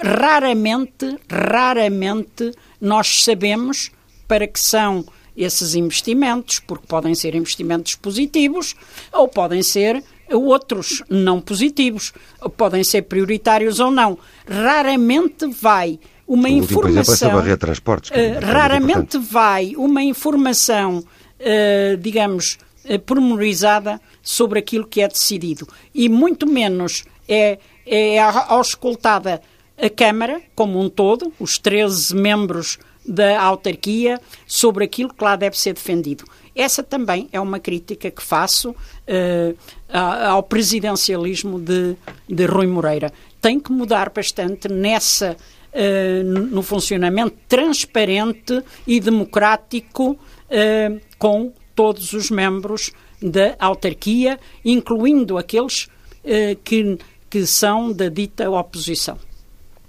raramente, 0.00 1.18
raramente 1.28 2.52
nós 2.80 3.22
sabemos 3.22 3.90
para 4.26 4.46
que 4.46 4.58
são 4.58 5.04
esses 5.36 5.74
investimentos, 5.74 6.58
porque 6.60 6.86
podem 6.86 7.14
ser 7.14 7.34
investimentos 7.34 7.94
positivos 7.96 8.74
ou 9.12 9.28
podem 9.28 9.62
ser 9.62 10.02
outros 10.34 11.02
não 11.08 11.40
positivos, 11.40 12.12
podem 12.56 12.82
ser 12.82 13.02
prioritários 13.02 13.80
ou 13.80 13.90
não. 13.90 14.18
Raramente 14.48 15.46
vai 15.46 15.98
uma 16.26 16.48
o 16.48 16.52
informação. 16.52 17.28
Último, 17.28 17.38
exemplo, 17.40 17.56
transportes, 17.58 18.10
uh, 18.10 18.44
raramente 18.44 19.18
vai 19.18 19.74
uma 19.76 20.02
informação, 20.02 20.98
uh, 20.98 21.96
digamos, 21.98 22.58
uh, 22.84 22.98
pormenorizada 23.00 24.00
sobre 24.22 24.58
aquilo 24.58 24.86
que 24.86 25.00
é 25.00 25.08
decidido. 25.08 25.68
E 25.94 26.08
muito 26.08 26.46
menos 26.46 27.04
é, 27.28 27.58
é 27.86 28.18
auscultada 28.18 29.40
a 29.76 29.90
Câmara 29.90 30.40
como 30.54 30.80
um 30.80 30.88
todo, 30.88 31.32
os 31.38 31.58
13 31.58 32.14
membros 32.14 32.78
da 33.06 33.40
autarquia, 33.40 34.18
sobre 34.46 34.84
aquilo 34.84 35.12
que 35.12 35.22
lá 35.22 35.36
deve 35.36 35.58
ser 35.58 35.74
defendido. 35.74 36.24
Essa 36.54 36.82
também 36.82 37.28
é 37.32 37.40
uma 37.40 37.58
crítica 37.58 38.10
que 38.10 38.22
faço 38.22 38.70
uh, 38.70 39.56
ao 39.94 40.42
presidencialismo 40.42 41.60
de, 41.60 41.96
de 42.28 42.46
Rui 42.46 42.66
Moreira. 42.66 43.12
Tem 43.40 43.60
que 43.60 43.70
mudar 43.72 44.10
bastante 44.10 44.68
nessa 44.68 45.36
Uh, 45.76 46.22
no 46.22 46.62
funcionamento 46.62 47.36
transparente 47.48 48.62
e 48.86 49.00
democrático 49.00 50.12
uh, 50.12 51.00
com 51.18 51.52
todos 51.74 52.12
os 52.12 52.30
membros 52.30 52.92
da 53.20 53.56
autarquia, 53.58 54.38
incluindo 54.64 55.36
aqueles 55.36 55.88
uh, 56.22 56.54
que, 56.62 56.96
que 57.28 57.44
são 57.44 57.92
da 57.92 58.08
dita 58.08 58.48
oposição. 58.48 59.18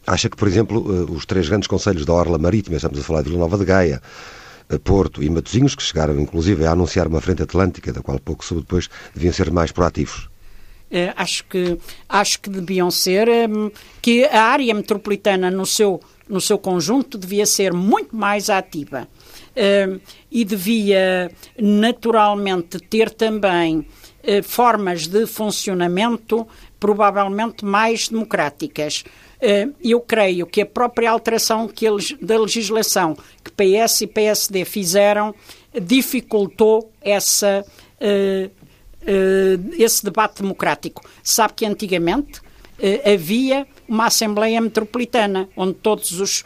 Acha 0.08 0.28
que, 0.28 0.36
por 0.36 0.48
exemplo, 0.48 0.80
os 1.12 1.24
três 1.28 1.48
grandes 1.48 1.68
conselhos 1.68 2.04
da 2.04 2.14
Orla 2.14 2.40
Marítima, 2.40 2.78
estamos 2.78 2.98
a 2.98 3.04
falar 3.04 3.22
de 3.22 3.30
Vila 3.30 3.42
Nova 3.42 3.56
de 3.56 3.66
Gaia, 3.66 4.02
Porto 4.84 5.22
e 5.24 5.30
Matosinhos, 5.30 5.76
que 5.76 5.84
chegaram 5.84 6.20
inclusive 6.20 6.66
a 6.66 6.72
anunciar 6.72 7.08
uma 7.08 7.22
frente 7.22 7.44
atlântica, 7.44 7.94
da 7.94 8.02
qual 8.02 8.20
pouco 8.20 8.44
soube 8.44 8.64
depois, 8.64 8.90
deviam 9.14 9.34
ser 9.34 9.52
mais 9.52 9.72
proativos. 9.72 10.30
É, 10.90 11.14
acho, 11.18 11.46
que, 11.46 11.78
acho 12.08 12.40
que 12.40 12.50
deviam 12.50 12.90
ser, 12.92 13.28
é, 13.28 13.48
que 14.02 14.24
a 14.26 14.44
área 14.44 14.74
metropolitana 14.74 15.50
no 15.50 15.66
seu, 15.66 16.00
no 16.30 16.40
seu 16.40 16.58
conjunto 16.58 17.18
devia 17.18 17.46
ser 17.46 17.74
muito 17.74 18.16
mais 18.16 18.50
ativa 18.50 19.08
é, 19.56 20.00
e 20.32 20.46
devia 20.46 21.32
naturalmente 21.60 22.80
ter 22.80 23.12
também 23.12 23.86
formas 24.44 25.06
de 25.06 25.28
funcionamento 25.28 26.48
provavelmente 26.80 27.64
mais 27.64 28.10
democráticas. 28.10 29.04
Eh, 29.42 29.68
eu 29.84 30.00
creio 30.00 30.46
que 30.46 30.62
a 30.62 30.66
própria 30.66 31.12
alteração 31.12 31.68
que 31.68 31.86
eles, 31.86 32.16
da 32.22 32.40
legislação 32.40 33.18
que 33.44 33.52
PS 33.52 34.02
e 34.02 34.08
PSD 34.08 34.66
fizeram 34.66 35.36
dificultou 35.80 36.92
essa, 37.02 37.66
uh, 38.00 38.48
uh, 38.48 39.74
esse 39.78 40.06
debate 40.06 40.42
democrático. 40.42 41.04
Sabe 41.22 41.54
que 41.54 41.66
antigamente 41.66 42.42
havia 43.06 43.66
uma 43.88 44.08
Assembleia 44.08 44.60
Metropolitana, 44.60 45.48
onde 45.56 45.76
todos 45.76 46.20
os 46.20 46.44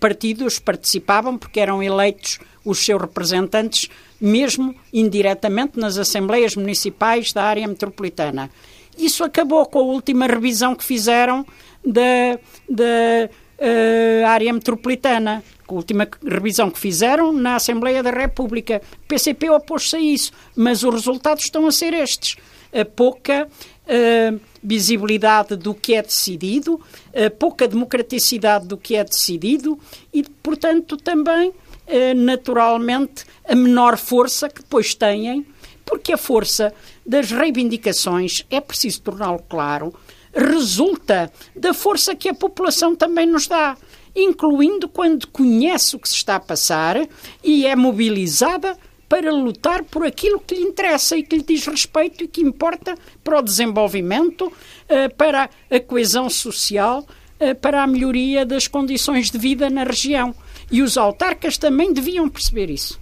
partidos 0.00 0.58
participavam, 0.58 1.38
porque 1.38 1.60
eram 1.60 1.80
eleitos 1.80 2.40
os 2.64 2.78
seus 2.84 3.00
representantes, 3.00 3.88
mesmo 4.20 4.74
indiretamente 4.92 5.78
nas 5.78 5.96
Assembleias 5.96 6.56
Municipais 6.56 7.32
da 7.32 7.44
área 7.44 7.68
metropolitana. 7.68 8.50
Isso 8.98 9.22
acabou 9.22 9.64
com 9.66 9.78
a 9.78 9.82
última 9.82 10.26
revisão 10.26 10.74
que 10.74 10.82
fizeram 10.82 11.46
da, 11.88 12.38
da 12.68 13.28
uh, 13.58 14.26
área 14.26 14.52
metropolitana. 14.52 15.42
A 15.66 15.74
última 15.74 16.08
revisão 16.24 16.70
que 16.70 16.78
fizeram 16.78 17.32
na 17.32 17.56
Assembleia 17.56 18.02
da 18.02 18.10
República. 18.10 18.80
O 19.04 19.08
PCP 19.08 19.50
opôs-se 19.50 19.96
a 19.96 20.00
isso, 20.00 20.32
mas 20.56 20.82
os 20.82 20.94
resultados 20.94 21.44
estão 21.44 21.66
a 21.66 21.72
ser 21.72 21.92
estes. 21.92 22.36
A 22.72 22.84
pouca 22.84 23.46
uh, 23.46 24.40
visibilidade 24.62 25.56
do 25.56 25.74
que 25.74 25.94
é 25.94 26.02
decidido, 26.02 26.80
a 27.14 27.30
pouca 27.30 27.66
democraticidade 27.68 28.66
do 28.66 28.76
que 28.76 28.96
é 28.96 29.04
decidido 29.04 29.78
e, 30.12 30.22
portanto, 30.22 30.96
também, 30.96 31.50
uh, 31.50 32.14
naturalmente, 32.16 33.24
a 33.46 33.54
menor 33.54 33.98
força 33.98 34.48
que 34.48 34.62
depois 34.62 34.94
têm, 34.94 35.46
porque 35.84 36.12
a 36.12 36.18
força 36.18 36.72
das 37.04 37.30
reivindicações, 37.30 38.44
é 38.50 38.60
preciso 38.60 39.00
torná-lo 39.00 39.42
claro, 39.48 39.94
resulta 40.34 41.32
da 41.54 41.72
força 41.74 42.14
que 42.14 42.28
a 42.28 42.34
população 42.34 42.94
também 42.94 43.26
nos 43.26 43.46
dá, 43.46 43.76
incluindo 44.14 44.88
quando 44.88 45.26
conhece 45.28 45.96
o 45.96 45.98
que 45.98 46.08
se 46.08 46.16
está 46.16 46.36
a 46.36 46.40
passar 46.40 46.96
e 47.42 47.66
é 47.66 47.74
mobilizada 47.76 48.76
para 49.08 49.32
lutar 49.32 49.84
por 49.84 50.04
aquilo 50.04 50.38
que 50.38 50.54
lhe 50.54 50.62
interessa 50.62 51.16
e 51.16 51.22
que 51.22 51.36
lhe 51.36 51.42
diz 51.42 51.66
respeito 51.66 52.22
e 52.22 52.28
que 52.28 52.42
importa 52.42 52.94
para 53.24 53.38
o 53.38 53.42
desenvolvimento, 53.42 54.52
eh, 54.88 55.08
para 55.08 55.48
a 55.70 55.80
coesão 55.80 56.28
social, 56.28 57.06
eh, 57.40 57.54
para 57.54 57.82
a 57.82 57.86
melhoria 57.86 58.44
das 58.44 58.68
condições 58.68 59.30
de 59.30 59.38
vida 59.38 59.70
na 59.70 59.84
região. 59.84 60.34
E 60.70 60.82
os 60.82 60.98
autarcas 60.98 61.56
também 61.56 61.92
deviam 61.92 62.28
perceber 62.28 62.68
isso. 62.68 63.00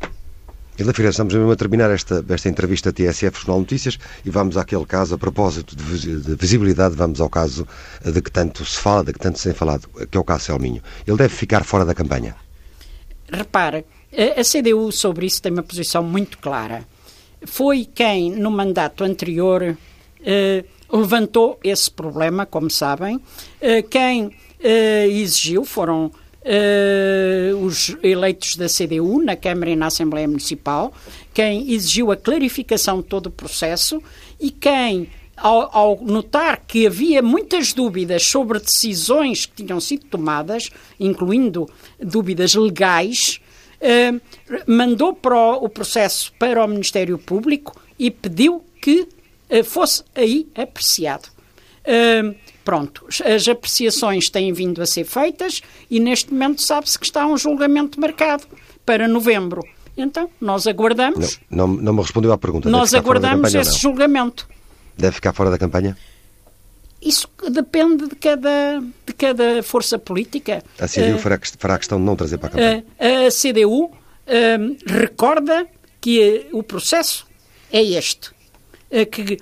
Figueiredo, 0.85 1.11
estamos 1.11 1.35
mesmo 1.35 1.51
a 1.51 1.57
terminar 1.57 1.91
esta, 1.91 2.25
esta 2.29 2.49
entrevista 2.49 2.93
TSF 2.93 3.41
Jornal 3.41 3.61
Notícias 3.61 3.99
e 4.25 4.31
vamos 4.31 4.57
àquele 4.57 4.85
caso, 4.85 5.15
a 5.15 5.19
propósito 5.19 5.75
de, 5.75 6.21
de, 6.21 6.35
visibilidade, 6.35 6.95
vamos 6.95 7.21
ao 7.21 7.31
caso 7.31 7.67
de 8.05 8.21
que 8.21 8.31
tanto 8.31 8.65
se 8.65 8.79
fala, 8.79 9.05
de 9.05 9.13
que 9.15 9.19
tanto 9.19 9.39
se 9.39 9.45
tem 9.45 9.55
falado, 9.55 9.89
que 9.89 10.17
é 10.17 10.21
o 10.21 10.25
caso 10.25 10.45
Selminho. 10.45 10.83
Ele 11.07 11.17
deve 11.17 11.35
ficar 11.35 11.65
fora 11.65 11.85
da 11.85 11.95
campanha? 11.95 12.37
Repara, 13.31 13.85
a 14.37 14.43
CDU 14.43 14.93
sobre 14.93 15.27
isso 15.27 15.41
tem 15.41 15.51
uma 15.51 15.63
posição 15.63 16.03
muito 16.03 16.39
clara. 16.39 16.85
Foi 17.45 17.89
quem, 17.93 18.31
no 18.31 18.51
mandato 18.51 19.03
anterior, 19.03 19.77
eh, 20.25 20.65
levantou 20.93 21.59
esse 21.65 21.91
problema, 21.91 22.47
como 22.47 22.71
sabem. 22.71 23.21
Quem 23.91 24.31
exigiu 25.09 25.65
foram 25.65 26.11
Uh, 26.47 27.57
os 27.57 27.97
eleitos 28.05 28.55
da 28.55 28.67
CDU 28.69 29.21
na 29.21 29.35
Câmara 29.35 29.69
e 29.69 29.75
na 29.75 29.87
Assembleia 29.87 30.29
Municipal, 30.29 30.95
quem 31.35 31.73
exigiu 31.73 32.13
a 32.13 32.17
clarificação 32.17 33.01
de 33.01 33.09
todo 33.09 33.27
o 33.27 33.31
processo 33.33 34.01
e 34.39 34.53
quem, 34.53 35.11
ao, 35.37 35.77
ao, 35.77 36.01
notar 36.05 36.63
que 36.65 36.87
havia 36.87 37.21
muitas 37.21 37.73
dúvidas 37.73 38.23
sobre 38.23 38.61
decisões 38.61 39.45
que 39.45 39.65
tinham 39.65 39.81
sido 39.81 40.07
tomadas, 40.07 40.71
incluindo 41.01 41.69
dúvidas 41.99 42.55
legais, 42.55 43.41
uh, 43.81 44.21
mandou 44.69 45.15
para 45.15 45.37
o, 45.37 45.65
o, 45.65 45.69
processo 45.69 46.33
para 46.39 46.65
o 46.65 46.69
Ministério 46.69 47.19
Público 47.19 47.75
e 47.99 48.09
pediu 48.09 48.65
que 48.81 49.09
uh, 49.51 49.65
fosse 49.65 50.05
aí 50.15 50.47
apreciado. 50.55 51.29
Pronto, 52.67 53.07
as 53.25 53.47
apreciações 53.47 54.29
têm 54.29 54.53
vindo 54.53 54.83
a 54.83 54.87
ser 54.87 55.05
feitas 55.05 55.63
e 55.89 56.01
neste 56.01 56.33
momento 56.33 56.61
sabe-se 56.61 56.99
que 56.99 57.07
está 57.07 57.25
um 57.25 57.39
julgamento 57.39 58.01
marcado 58.01 58.43
para 58.85 59.07
novembro. 59.07 59.63
Então, 59.97 60.29
nós 60.41 60.67
aguardamos. 60.67 61.39
Não, 61.49 61.69
não, 61.69 61.77
não 61.77 61.93
me 61.93 62.03
respondeu 62.03 62.33
à 62.33 62.37
pergunta. 62.37 62.69
Nós 62.69 62.93
aguardamos 62.93 63.55
esse 63.55 63.79
julgamento. 63.79 64.49
Deve 64.99 65.15
ficar 65.15 65.33
fora 65.33 65.49
da 65.49 65.57
campanha? 65.57 65.97
Isso 67.01 67.29
depende 67.49 68.09
de 68.09 68.17
cada, 68.17 68.83
de 69.07 69.13
cada 69.15 69.63
força 69.63 69.97
política. 69.97 70.61
A 70.81 70.89
CDU 70.89 71.15
uh, 71.15 71.19
fará, 71.21 71.39
fará 71.57 71.79
questão 71.79 71.99
de 71.99 72.05
não 72.05 72.17
trazer 72.17 72.37
para 72.37 72.49
a 72.49 72.51
campanha? 72.51 72.85
Uh, 72.99 73.27
a 73.29 73.31
CDU 73.31 73.85
uh, 73.85 73.93
recorda 74.87 75.69
que 76.01 76.49
o 76.51 76.65
processo 76.65 77.29
é 77.73 77.81
este. 77.81 78.33
que 79.13 79.39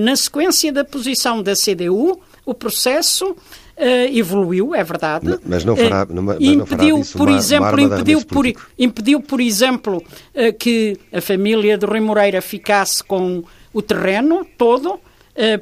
na 0.00 0.16
sequência 0.16 0.72
da 0.72 0.84
posição 0.84 1.42
da 1.42 1.54
CDU, 1.54 2.20
o 2.50 2.54
processo 2.54 3.36
Uh, 3.80 4.14
evoluiu, 4.14 4.74
é 4.74 4.84
verdade. 4.84 5.38
Mas 5.42 5.64
não 5.64 5.74
fará, 5.74 6.02
uh, 6.02 6.22
mas 6.22 6.36
impediu, 6.36 6.58
não 6.58 6.66
fará 6.66 6.84
disso 6.84 7.16
por 7.16 7.28
uma, 7.30 7.38
exemplo, 7.38 7.68
uma 7.70 7.80
impediu, 7.80 8.26
por, 8.26 8.46
impediu, 8.78 9.20
por 9.22 9.40
exemplo, 9.40 9.96
uh, 9.96 10.52
que 10.58 10.98
a 11.10 11.18
família 11.22 11.78
de 11.78 11.86
Rui 11.86 12.00
Moreira 12.00 12.42
ficasse 12.42 13.02
com 13.02 13.42
o 13.72 13.80
terreno 13.80 14.46
todo, 14.58 15.00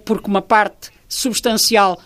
porque 0.04 0.28
uma 0.28 0.42
parte 0.42 0.90
substancial, 1.08 2.00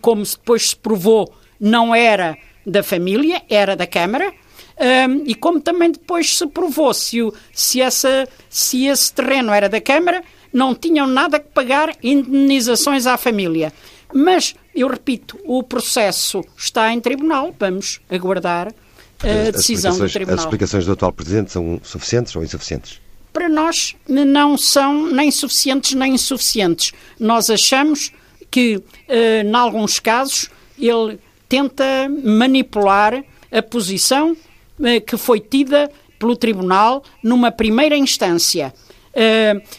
como 0.00 0.22
depois 0.22 0.70
se 0.70 0.76
provou, 0.76 1.30
não 1.60 1.94
era 1.94 2.34
da 2.66 2.82
família, 2.82 3.42
era 3.50 3.76
da 3.76 3.86
Câmara. 3.86 4.32
e 5.26 5.34
como 5.34 5.60
também 5.60 5.90
depois 5.90 6.38
se 6.38 6.46
provou, 6.46 6.94
se, 6.94 7.20
o, 7.20 7.34
se, 7.52 7.82
essa, 7.82 8.26
se 8.48 8.86
esse 8.86 9.12
terreno 9.12 9.52
era 9.52 9.68
da 9.68 9.82
Câmara, 9.82 10.22
não 10.50 10.74
tinham 10.74 11.06
nada 11.06 11.38
que 11.38 11.48
pagar 11.50 11.94
indenizações 12.02 13.06
à 13.06 13.18
família. 13.18 13.70
Mas, 14.12 14.54
eu 14.74 14.88
repito, 14.88 15.38
o 15.44 15.62
processo 15.62 16.44
está 16.56 16.92
em 16.92 17.00
tribunal, 17.00 17.54
vamos 17.58 18.00
aguardar 18.10 18.72
a 19.22 19.50
decisão 19.50 19.98
do 19.98 20.08
tribunal. 20.08 20.38
As 20.38 20.44
explicações 20.44 20.84
do 20.84 20.92
atual 20.92 21.12
Presidente 21.12 21.50
são 21.50 21.80
suficientes 21.82 22.34
ou 22.36 22.42
insuficientes? 22.42 23.00
Para 23.32 23.48
nós 23.48 23.94
não 24.08 24.56
são 24.56 25.10
nem 25.10 25.30
suficientes 25.30 25.92
nem 25.94 26.14
insuficientes. 26.14 26.92
Nós 27.18 27.50
achamos 27.50 28.12
que, 28.50 28.82
eh, 29.08 29.42
em 29.42 29.54
alguns 29.54 29.98
casos, 29.98 30.50
ele 30.78 31.18
tenta 31.48 31.84
manipular 32.24 33.22
a 33.52 33.62
posição 33.62 34.36
eh, 34.82 35.00
que 35.00 35.16
foi 35.16 35.40
tida 35.40 35.90
pelo 36.18 36.36
Tribunal 36.36 37.02
numa 37.22 37.50
primeira 37.52 37.96
instância 37.96 38.72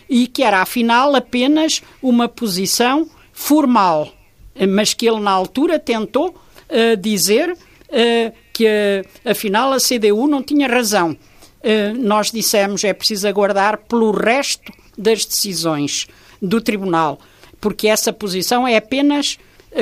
e 0.09 0.25
que 0.27 0.41
era, 0.41 0.63
afinal, 0.63 1.15
apenas 1.15 1.83
uma 2.01 2.27
posição 2.27 3.07
formal, 3.31 4.11
mas 4.65 4.93
que 4.93 5.07
ele, 5.07 5.19
na 5.19 5.31
altura, 5.31 5.79
tentou 5.79 6.29
uh, 6.29 6.97
dizer 6.97 7.51
uh, 7.51 8.33
que, 8.53 9.03
afinal, 9.25 9.73
a 9.73 9.77
CDU 9.77 10.27
não 10.27 10.41
tinha 10.41 10.67
razão. 10.67 11.15
nós 11.99 12.31
dissemos 12.31 12.83
é 12.83 12.93
preciso 12.93 13.27
aguardar 13.27 13.77
pelo 13.89 14.11
resto 14.11 14.71
das 14.97 15.25
decisões 15.25 16.07
do 16.41 16.61
Tribunal, 16.61 17.19
porque 17.59 17.87
essa 17.87 18.13
posição 18.13 18.67
é 18.67 18.77
apenas 18.77 19.37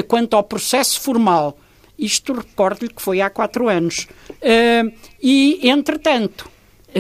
quanto 0.07 0.35
ao 0.35 0.43
processo 0.43 0.99
formal. 0.99 1.57
Isto 1.97 2.33
recordo-lhe 2.33 2.91
que 2.91 3.01
foi 3.01 3.21
há 3.21 3.29
quatro 3.29 3.69
anos. 3.69 4.07
e, 5.21 5.59
entretanto, 5.69 6.49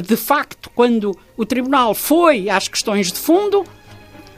de 0.01 0.15
facto, 0.15 0.69
quando 0.75 1.17
o 1.35 1.45
Tribunal 1.45 1.93
foi 1.93 2.49
às 2.49 2.67
questões 2.67 3.11
de 3.11 3.19
fundo, 3.19 3.65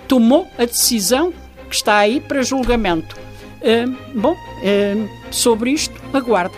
tomou 0.07 0.47
a 0.57 0.65
decisão 0.65 1.33
que 1.69 1.75
está 1.75 1.97
aí 1.97 2.19
para 2.19 2.41
julgamento. 2.41 3.26
Uh, 3.67 3.93
bom, 4.17 4.31
uh, 4.31 5.09
sobre 5.29 5.71
isto, 5.71 5.93
aguardo. 6.13 6.55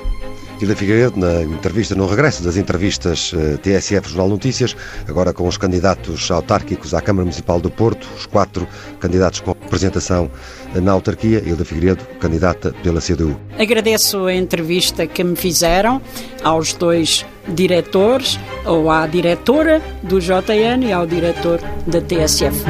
Hilda 0.62 0.76
Figueiredo, 0.76 1.18
na 1.18 1.42
entrevista, 1.42 1.96
no 1.96 2.06
regresso 2.06 2.44
das 2.44 2.56
entrevistas 2.56 3.34
uh, 3.34 3.58
TSF 3.58 4.10
Jornal 4.10 4.28
Notícias, 4.28 4.76
agora 5.08 5.34
com 5.34 5.48
os 5.48 5.58
candidatos 5.58 6.30
autárquicos 6.30 6.94
à 6.94 7.02
Câmara 7.02 7.24
Municipal 7.24 7.60
do 7.60 7.72
Porto, 7.72 8.08
os 8.16 8.28
quatro 8.28 8.68
candidatos 9.00 9.40
com 9.40 9.54
representação 9.60 10.30
na 10.76 10.92
autarquia, 10.92 11.42
Hilda 11.44 11.66
Figueiredo, 11.66 12.06
candidata 12.20 12.76
pela 12.84 13.02
CDU. 13.02 13.36
Agradeço 13.58 14.26
a 14.26 14.36
entrevista 14.36 15.08
que 15.08 15.24
me 15.24 15.36
fizeram 15.36 16.00
aos 16.44 16.74
dois 16.74 17.26
diretores, 17.48 18.40
ou 18.66 18.92
à 18.92 19.08
diretora 19.08 19.82
do 20.04 20.20
JN 20.20 20.86
e 20.86 20.92
ao 20.92 21.08
diretor 21.08 21.60
da 21.88 22.02
TSF. 22.02 22.66